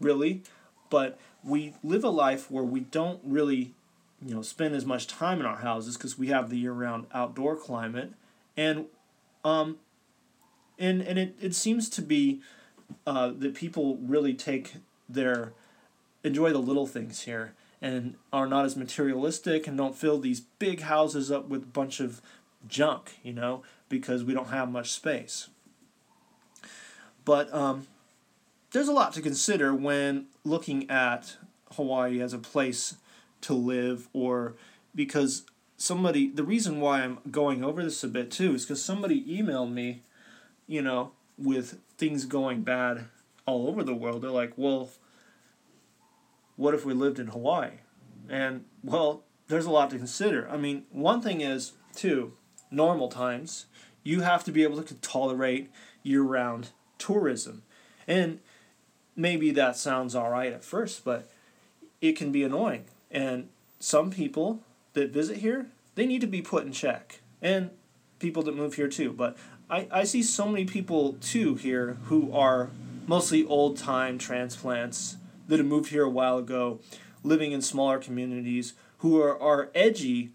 [0.00, 0.42] really,
[0.88, 3.74] but we live a life where we don't really
[4.24, 7.56] you know spend as much time in our houses because we have the year-round outdoor
[7.56, 8.12] climate
[8.56, 8.86] and
[9.44, 9.78] um
[10.78, 12.40] and and it, it seems to be
[13.06, 14.74] uh, that people really take
[15.08, 15.52] their
[16.24, 20.80] enjoy the little things here and are not as materialistic and don't fill these big
[20.82, 22.22] houses up with a bunch of
[22.66, 25.48] junk you know because we don't have much space
[27.24, 27.86] but um,
[28.70, 31.36] there's a lot to consider when looking at
[31.72, 32.96] hawaii as a place
[33.42, 34.54] to live or
[34.94, 35.44] because
[35.82, 39.72] somebody the reason why I'm going over this a bit too is because somebody emailed
[39.72, 40.02] me,
[40.68, 43.06] you know, with things going bad
[43.46, 44.22] all over the world.
[44.22, 44.90] They're like, well,
[46.62, 47.70] what if we lived in Hawaii?
[48.28, 50.48] And well, there's a lot to consider.
[50.48, 52.34] I mean, one thing is too,
[52.70, 53.66] normal times,
[54.04, 55.70] you have to be able to tolerate
[56.04, 57.64] year round tourism.
[58.06, 58.38] And
[59.16, 61.28] maybe that sounds all right at first, but
[62.00, 62.84] it can be annoying.
[63.10, 63.48] And
[63.80, 64.60] some people
[64.92, 67.20] that visit here, they need to be put in check.
[67.42, 67.70] And
[68.20, 69.12] people that move here too.
[69.12, 69.36] But
[69.68, 72.70] I, I see so many people too here who are
[73.08, 75.16] mostly old time transplants
[75.52, 76.80] that have moved here a while ago,
[77.22, 80.30] living in smaller communities, who are, are edgy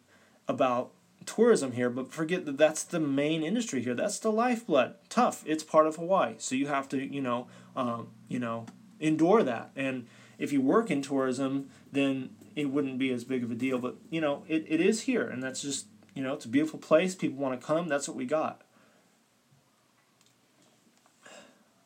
[0.47, 0.91] about
[1.25, 3.95] tourism here, but forget that that's the main industry here.
[3.95, 4.93] That's the lifeblood.
[5.09, 5.41] Tough.
[5.47, 8.67] It's part of Hawaii, so you have to, you know, um, you know,
[8.99, 9.71] endure that.
[9.75, 10.05] And
[10.37, 13.79] if you work in tourism, then it wouldn't be as big of a deal.
[13.79, 16.77] But you know, it, it is here, and that's just you know, it's a beautiful
[16.77, 17.15] place.
[17.15, 17.87] People want to come.
[17.87, 18.61] That's what we got.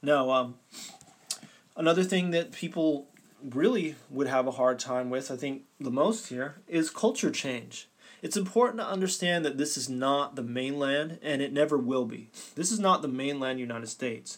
[0.01, 0.55] Now, um,
[1.77, 3.07] another thing that people
[3.43, 7.89] really would have a hard time with, I think the most here, is culture change.
[8.21, 12.29] It's important to understand that this is not the mainland, and it never will be.
[12.55, 14.37] This is not the mainland United States.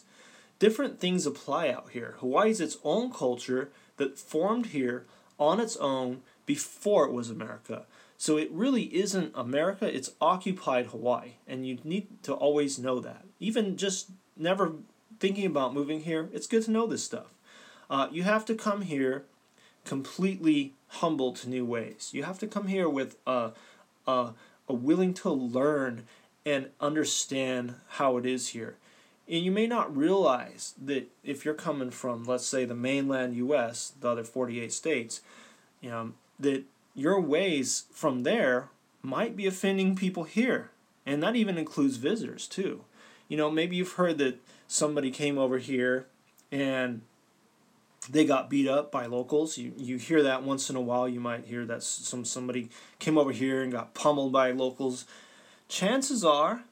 [0.58, 2.16] Different things apply out here.
[2.20, 5.04] Hawaii is its own culture that formed here
[5.38, 7.84] on its own before it was America.
[8.16, 11.32] So it really isn't America, it's occupied Hawaii.
[11.46, 13.24] And you need to always know that.
[13.38, 14.72] Even just never
[15.20, 17.33] thinking about moving here, it's good to know this stuff.
[17.90, 19.24] Uh, you have to come here
[19.84, 22.10] completely humble to new ways.
[22.12, 23.50] You have to come here with a,
[24.06, 24.30] a,
[24.68, 26.04] a willing to learn
[26.46, 28.76] and understand how it is here.
[29.28, 33.92] And you may not realize that if you're coming from, let's say, the mainland US,
[34.00, 35.22] the other 48 states,
[35.80, 36.64] you know, that
[36.94, 38.68] your ways from there
[39.02, 40.70] might be offending people here.
[41.06, 42.84] And that even includes visitors, too.
[43.28, 46.06] you know, maybe you've heard that somebody came over here
[46.52, 47.02] and
[48.10, 49.56] they got beat up by locals.
[49.56, 51.08] You you hear that once in a while.
[51.08, 55.06] You might hear that some somebody came over here and got pummeled by locals.
[55.68, 56.64] Chances are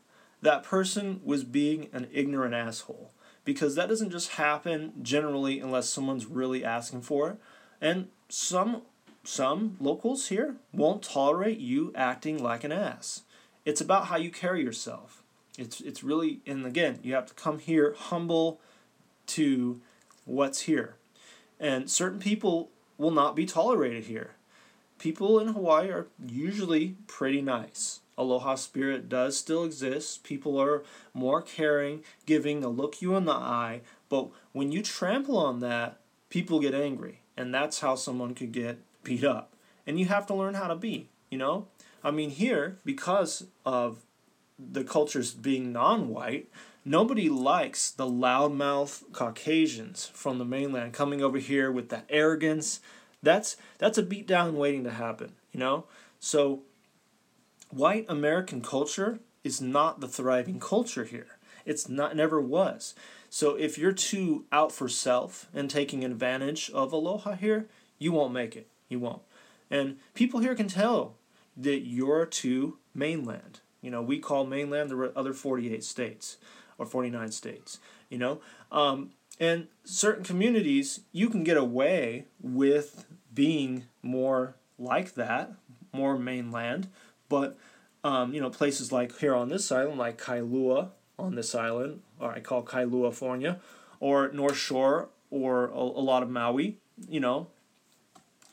[0.42, 3.12] that person was being an ignorant asshole
[3.44, 7.36] because that doesn't just happen generally unless someone's really asking for it.
[7.80, 8.82] And some
[9.24, 13.22] some locals here won't tolerate you acting like an ass.
[13.64, 15.22] It's about how you carry yourself.
[15.56, 18.60] It's it's really and again, you have to come here humble
[19.28, 19.80] to
[20.24, 20.96] what's here.
[21.62, 24.32] And certain people will not be tolerated here.
[24.98, 28.00] People in Hawaii are usually pretty nice.
[28.18, 30.24] Aloha spirit does still exist.
[30.24, 30.82] People are
[31.14, 36.00] more caring, giving a look you in the eye, but when you trample on that,
[36.28, 37.20] people get angry.
[37.36, 39.54] And that's how someone could get beat up.
[39.86, 41.68] And you have to learn how to be, you know?
[42.04, 44.04] I mean, here, because of
[44.58, 46.48] the cultures being non white,
[46.84, 52.80] nobody likes the loudmouth Caucasians from the mainland coming over here with that arrogance.
[53.22, 55.84] That's that's a beatdown waiting to happen, you know?
[56.20, 56.62] So
[57.70, 61.38] white American culture is not the thriving culture here.
[61.64, 62.94] It's not never was.
[63.30, 67.66] So if you're too out for self and taking advantage of aloha here,
[67.98, 68.68] you won't make it.
[68.88, 69.22] You won't.
[69.70, 71.14] And people here can tell
[71.56, 73.60] that you're too mainland.
[73.80, 76.36] You know, we call mainland the other 48 states
[76.82, 77.78] or 49 states,
[78.08, 78.40] you know.
[78.70, 79.10] Um,
[79.40, 85.52] and certain communities, you can get away with being more like that,
[85.92, 86.88] more mainland,
[87.28, 87.56] but
[88.04, 92.32] um, you know, places like here on this island, like Kailua on this island, or
[92.32, 93.60] I call Kailua, California,
[94.00, 96.78] or North Shore, or a, a lot of Maui,
[97.08, 97.46] you know,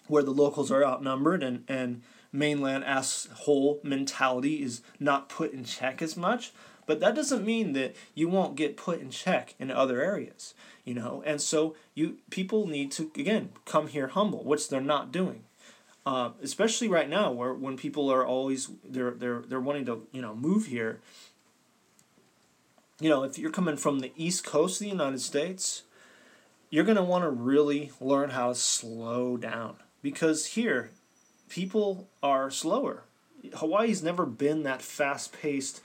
[0.08, 2.02] where the locals are outnumbered and, and
[2.32, 6.52] mainland asshole mentality is not put in check as much.
[6.90, 10.96] But that doesn't mean that you won't get put in check in other areas, you
[10.96, 11.22] know.
[11.24, 15.44] And so you people need to again come here humble, which they're not doing.
[16.04, 20.24] Uh, especially right now, where when people are always they're they're they're wanting to you
[20.24, 21.00] know move here.
[23.00, 25.84] You know, if you're coming from the east coast of the United States,
[26.72, 30.90] you're gonna want to really learn how to slow down because here,
[31.50, 33.04] people are slower.
[33.54, 35.82] Hawaii's never been that fast-paced,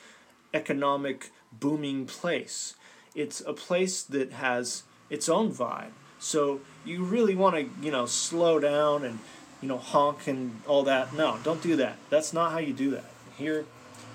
[0.55, 2.75] economic booming place.
[3.15, 5.91] It's a place that has its own vibe.
[6.19, 9.19] So you really want to, you know, slow down and
[9.65, 11.15] you know, honk and all that.
[11.15, 11.97] No, don't do that.
[12.11, 13.07] That's not how you do that.
[13.39, 13.65] Here,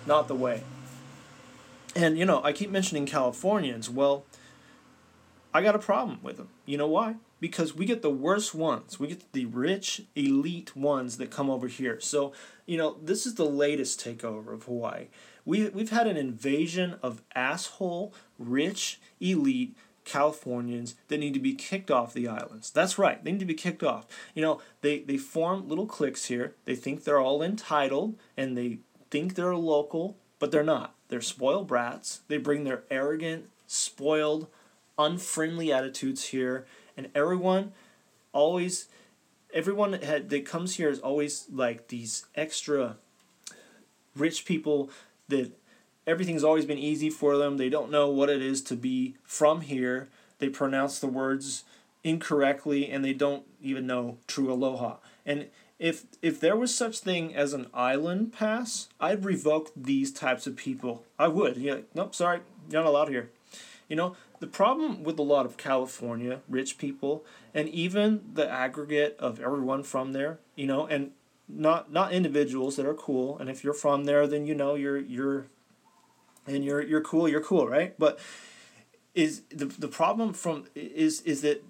[0.06, 0.62] not the way.
[1.96, 3.90] And, you know, I keep mentioning Californians.
[3.90, 4.26] Well,
[5.52, 6.50] I got a problem with them.
[6.68, 7.16] You know why?
[7.40, 9.00] Because we get the worst ones.
[9.00, 12.00] We get the rich, elite ones that come over here.
[12.00, 12.32] So,
[12.68, 15.08] you know, this is the latest takeover of Hawaii.
[15.46, 19.76] We, we've had an invasion of asshole, rich, elite
[20.06, 22.72] Californians that need to be kicked off the islands.
[22.72, 24.08] That's right, they need to be kicked off.
[24.34, 26.56] You know, they, they form little cliques here.
[26.66, 28.80] They think they're all entitled and they
[29.12, 30.96] think they're local, but they're not.
[31.10, 32.22] They're spoiled brats.
[32.28, 34.48] They bring their arrogant, spoiled,
[34.98, 36.66] unfriendly attitudes here,
[36.98, 37.72] and everyone
[38.32, 38.88] always
[39.54, 42.98] everyone that comes here is always like these extra
[44.16, 44.92] rich people
[45.30, 45.52] that
[46.06, 47.58] everything's always been easy for them.
[47.58, 50.10] They don't know what it is to be from here.
[50.40, 51.64] They pronounce the words
[52.04, 54.98] incorrectly and they don't even know true aloha.
[55.26, 60.46] And if if there was such thing as an island pass, I'd revoke these types
[60.46, 61.04] of people.
[61.18, 61.58] I would.
[61.58, 63.30] Yeah, nope, sorry, you're not allowed here.
[63.88, 69.16] You know, the problem with a lot of California rich people and even the aggregate
[69.20, 71.12] of everyone from there, you know, and
[71.50, 74.98] not not individuals that are cool, and if you're from there then you know you're
[74.98, 75.48] you're
[76.48, 77.96] and you're you're cool, you're cool, right?
[77.98, 78.20] But
[79.16, 81.64] is the the problem from is is that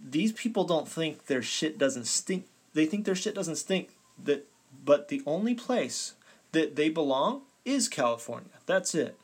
[0.00, 2.46] these people don't think their shit doesn't stink.
[2.74, 3.90] They think their shit doesn't stink.
[4.22, 4.46] That
[4.84, 6.14] but the only place
[6.52, 8.50] that they belong is California.
[8.66, 9.16] That's it.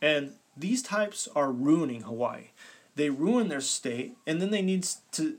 [0.00, 2.50] And these types are ruining Hawaii.
[2.94, 5.36] They ruin their state and then they need to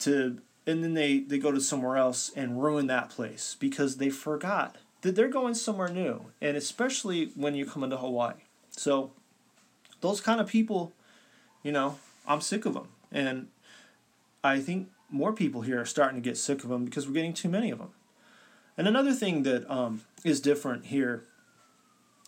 [0.00, 4.10] to and then they, they go to somewhere else and ruin that place because they
[4.10, 8.34] forgot that they're going somewhere new, and especially when you come into Hawaii.
[8.70, 9.12] So,
[10.00, 10.92] those kind of people,
[11.62, 13.48] you know, I'm sick of them, and
[14.42, 17.34] I think more people here are starting to get sick of them because we're getting
[17.34, 17.90] too many of them.
[18.76, 21.24] And another thing that um, is different here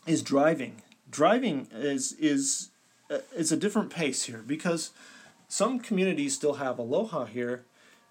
[0.07, 0.83] is driving.
[1.11, 2.71] Driving is is
[3.11, 4.91] uh, is a different pace here because
[5.49, 7.65] some communities still have aloha here.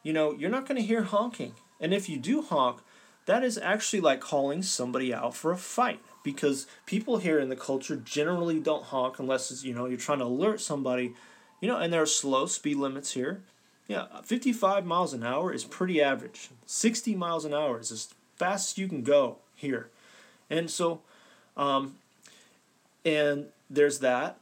[0.05, 2.77] You know, you're not going to hear honking, and if you do honk,
[3.25, 7.55] that is actually like calling somebody out for a fight because people here in the
[7.55, 11.13] culture generally don't honk unless it's, you know you're trying to alert somebody
[11.59, 13.41] you know and there are slow speed limits here.
[13.87, 16.49] Yeah 55 miles an hour is pretty average.
[16.67, 19.89] 60 miles an hour is as fast as you can go here.
[20.51, 21.01] And so
[21.57, 21.95] um,
[23.03, 24.37] and there's that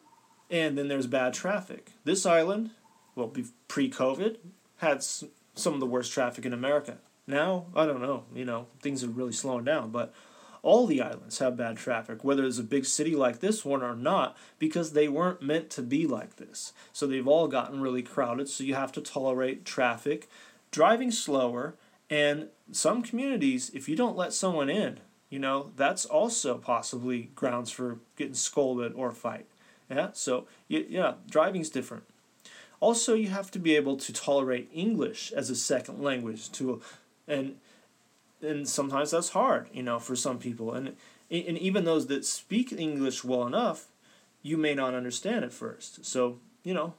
[0.49, 1.91] and then there's bad traffic.
[2.03, 2.71] This island
[3.15, 3.31] well
[3.69, 4.37] pre-covid
[4.77, 5.05] had
[5.55, 6.97] some of the worst traffic in america
[7.27, 10.13] now i don't know you know things are really slowing down but
[10.63, 13.95] all the islands have bad traffic, whether it's a big city like this one or
[13.95, 16.71] not, because they weren't meant to be like this.
[16.93, 20.29] So they've all gotten really crowded, so you have to tolerate traffic,
[20.71, 21.75] driving slower,
[22.09, 27.69] and some communities, if you don't let someone in, you know, that's also possibly grounds
[27.69, 29.47] for getting scolded or fight.
[29.89, 32.05] Yeah, so yeah, driving's different.
[32.83, 36.81] Also, you have to be able to tolerate English as a second language to,
[37.29, 37.55] and
[38.41, 40.73] and sometimes that's hard, you know, for some people.
[40.73, 40.87] And
[41.31, 43.87] and even those that speak English well enough,
[44.41, 46.03] you may not understand at first.
[46.03, 46.95] So you know.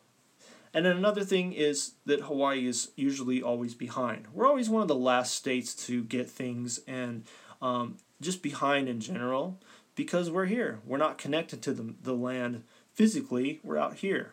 [0.73, 4.28] And then another thing is that Hawaii is usually always behind.
[4.32, 7.24] We're always one of the last states to get things and
[7.61, 9.59] um, just behind in general
[9.94, 10.81] because we're here.
[10.86, 14.32] We're not connected to the, the land physically, we're out here.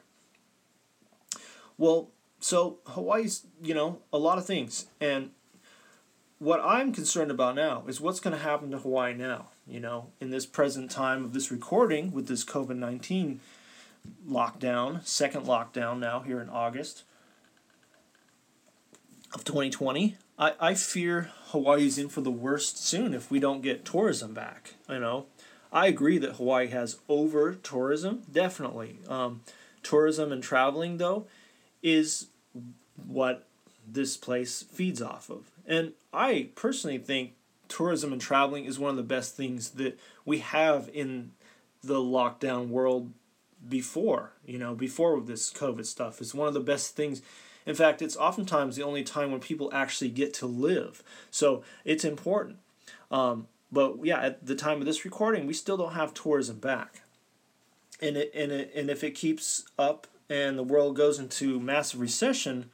[1.81, 4.85] Well, so Hawaii's, you know, a lot of things.
[4.99, 5.31] And
[6.37, 9.47] what I'm concerned about now is what's going to happen to Hawaii now.
[9.65, 13.39] You know, in this present time of this recording with this COVID 19
[14.29, 17.01] lockdown, second lockdown now here in August
[19.33, 23.85] of 2020, I, I fear Hawaii's in for the worst soon if we don't get
[23.85, 24.75] tourism back.
[24.87, 25.25] You know,
[25.73, 28.99] I agree that Hawaii has over tourism, definitely.
[29.07, 29.41] Um,
[29.81, 31.25] tourism and traveling, though,
[31.81, 32.27] is
[33.07, 33.47] what
[33.87, 35.51] this place feeds off of.
[35.65, 37.33] And I personally think
[37.67, 41.31] tourism and traveling is one of the best things that we have in
[41.83, 43.11] the lockdown world
[43.67, 46.21] before, you know, before this COVID stuff.
[46.21, 47.21] It's one of the best things.
[47.65, 51.03] In fact, it's oftentimes the only time when people actually get to live.
[51.29, 52.57] So it's important.
[53.11, 57.01] Um, but yeah, at the time of this recording, we still don't have tourism back.
[58.01, 61.99] And it, and it, and if it keeps up and the world goes into massive
[61.99, 62.69] recession,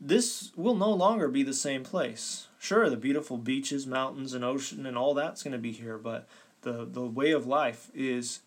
[0.00, 2.48] this will no longer be the same place.
[2.58, 6.26] Sure, the beautiful beaches, mountains, and ocean and all that's going to be here, but
[6.62, 8.40] the, the way of life is,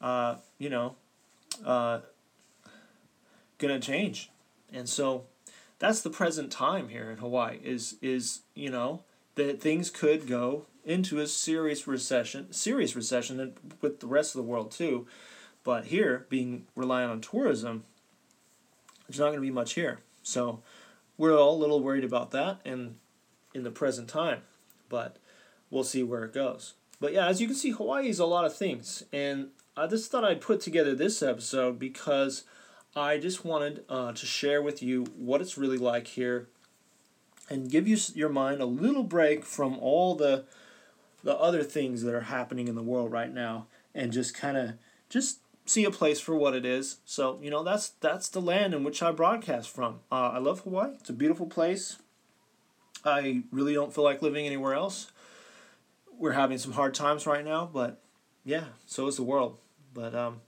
[0.00, 0.96] uh, you know,
[1.66, 2.00] uh,
[3.58, 4.30] going to change.
[4.72, 5.24] And so
[5.78, 9.02] that's the present time here in Hawaii is, is you know,
[9.34, 14.50] that things could go into a serious recession, serious recession with the rest of the
[14.50, 15.06] world too.
[15.62, 17.84] But here, being reliant on tourism,
[19.08, 20.00] there's not going to be much here.
[20.22, 20.60] So
[21.18, 22.96] we're all a little worried about that in
[23.52, 24.42] in the present time,
[24.88, 25.16] but
[25.70, 26.74] we'll see where it goes.
[27.00, 30.10] But yeah, as you can see, Hawaii is a lot of things, and I just
[30.10, 32.44] thought I'd put together this episode because
[32.94, 36.48] I just wanted uh, to share with you what it's really like here,
[37.48, 40.44] and give you your mind a little break from all the
[41.22, 44.74] the other things that are happening in the world right now, and just kind of
[45.08, 46.98] just see a place for what it is.
[47.04, 50.00] So you know that's that's the land in which I broadcast from.
[50.10, 50.92] Uh, I love Hawaii.
[50.98, 51.98] It's a beautiful place.
[53.04, 55.10] I really don't feel like living anywhere else.
[56.18, 58.02] We're having some hard times right now, but
[58.44, 59.58] yeah, so is the world.
[59.94, 60.40] But um,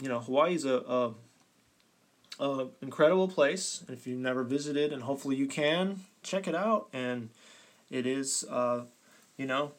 [0.00, 1.14] you know, Hawaii is a, a,
[2.40, 3.84] a incredible place.
[3.88, 6.88] If you've never visited, and hopefully you can check it out.
[6.92, 7.30] And
[7.90, 8.82] it is, uh,
[9.36, 9.72] you know,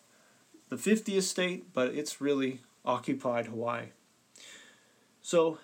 [0.69, 3.87] the 50th state, but it's really occupied Hawaii.
[5.29, 5.59] So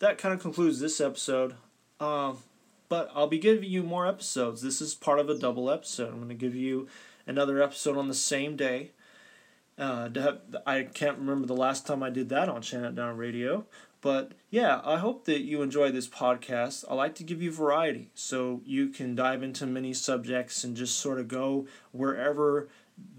[0.00, 1.54] that kind of concludes this episode.
[2.00, 2.32] Uh,
[2.88, 4.62] but I'll be giving you more episodes.
[4.62, 6.08] This is part of a double episode.
[6.08, 6.88] I'm going to give you
[7.24, 8.90] another episode on the same day.
[9.78, 13.66] Uh, have, I can't remember the last time I did that on Chant Down Radio.
[14.00, 16.84] But yeah, I hope that you enjoy this podcast.
[16.90, 20.98] I like to give you variety so you can dive into many subjects and just
[20.98, 22.66] sort of go wherever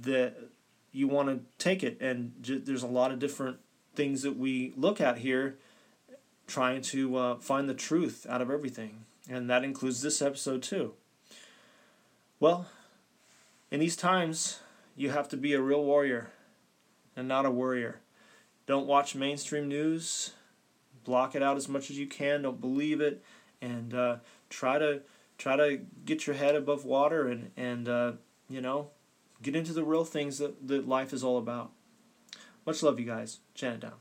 [0.02, 0.50] that
[0.92, 1.98] you want to take it.
[2.02, 3.60] And j- there's a lot of different
[3.96, 5.58] things that we look at here
[6.48, 9.06] trying to uh, find the truth out of everything.
[9.30, 10.94] And that includes this episode too.
[12.40, 12.68] Well,
[13.70, 14.62] in these times,
[14.96, 16.32] you have to be a real warrior
[17.16, 18.00] and not a worrier.
[18.66, 20.34] Don't watch mainstream news.
[21.04, 22.42] Block it out as much as you can.
[22.42, 23.24] Don't believe it,
[23.62, 24.18] and uh,
[24.50, 25.02] try to
[25.38, 28.12] try to get your head above water and and uh,
[28.50, 28.90] you know
[29.42, 31.72] get into the real things that, that life is all about.
[32.66, 33.40] Much love, you guys.
[33.56, 33.94] It down.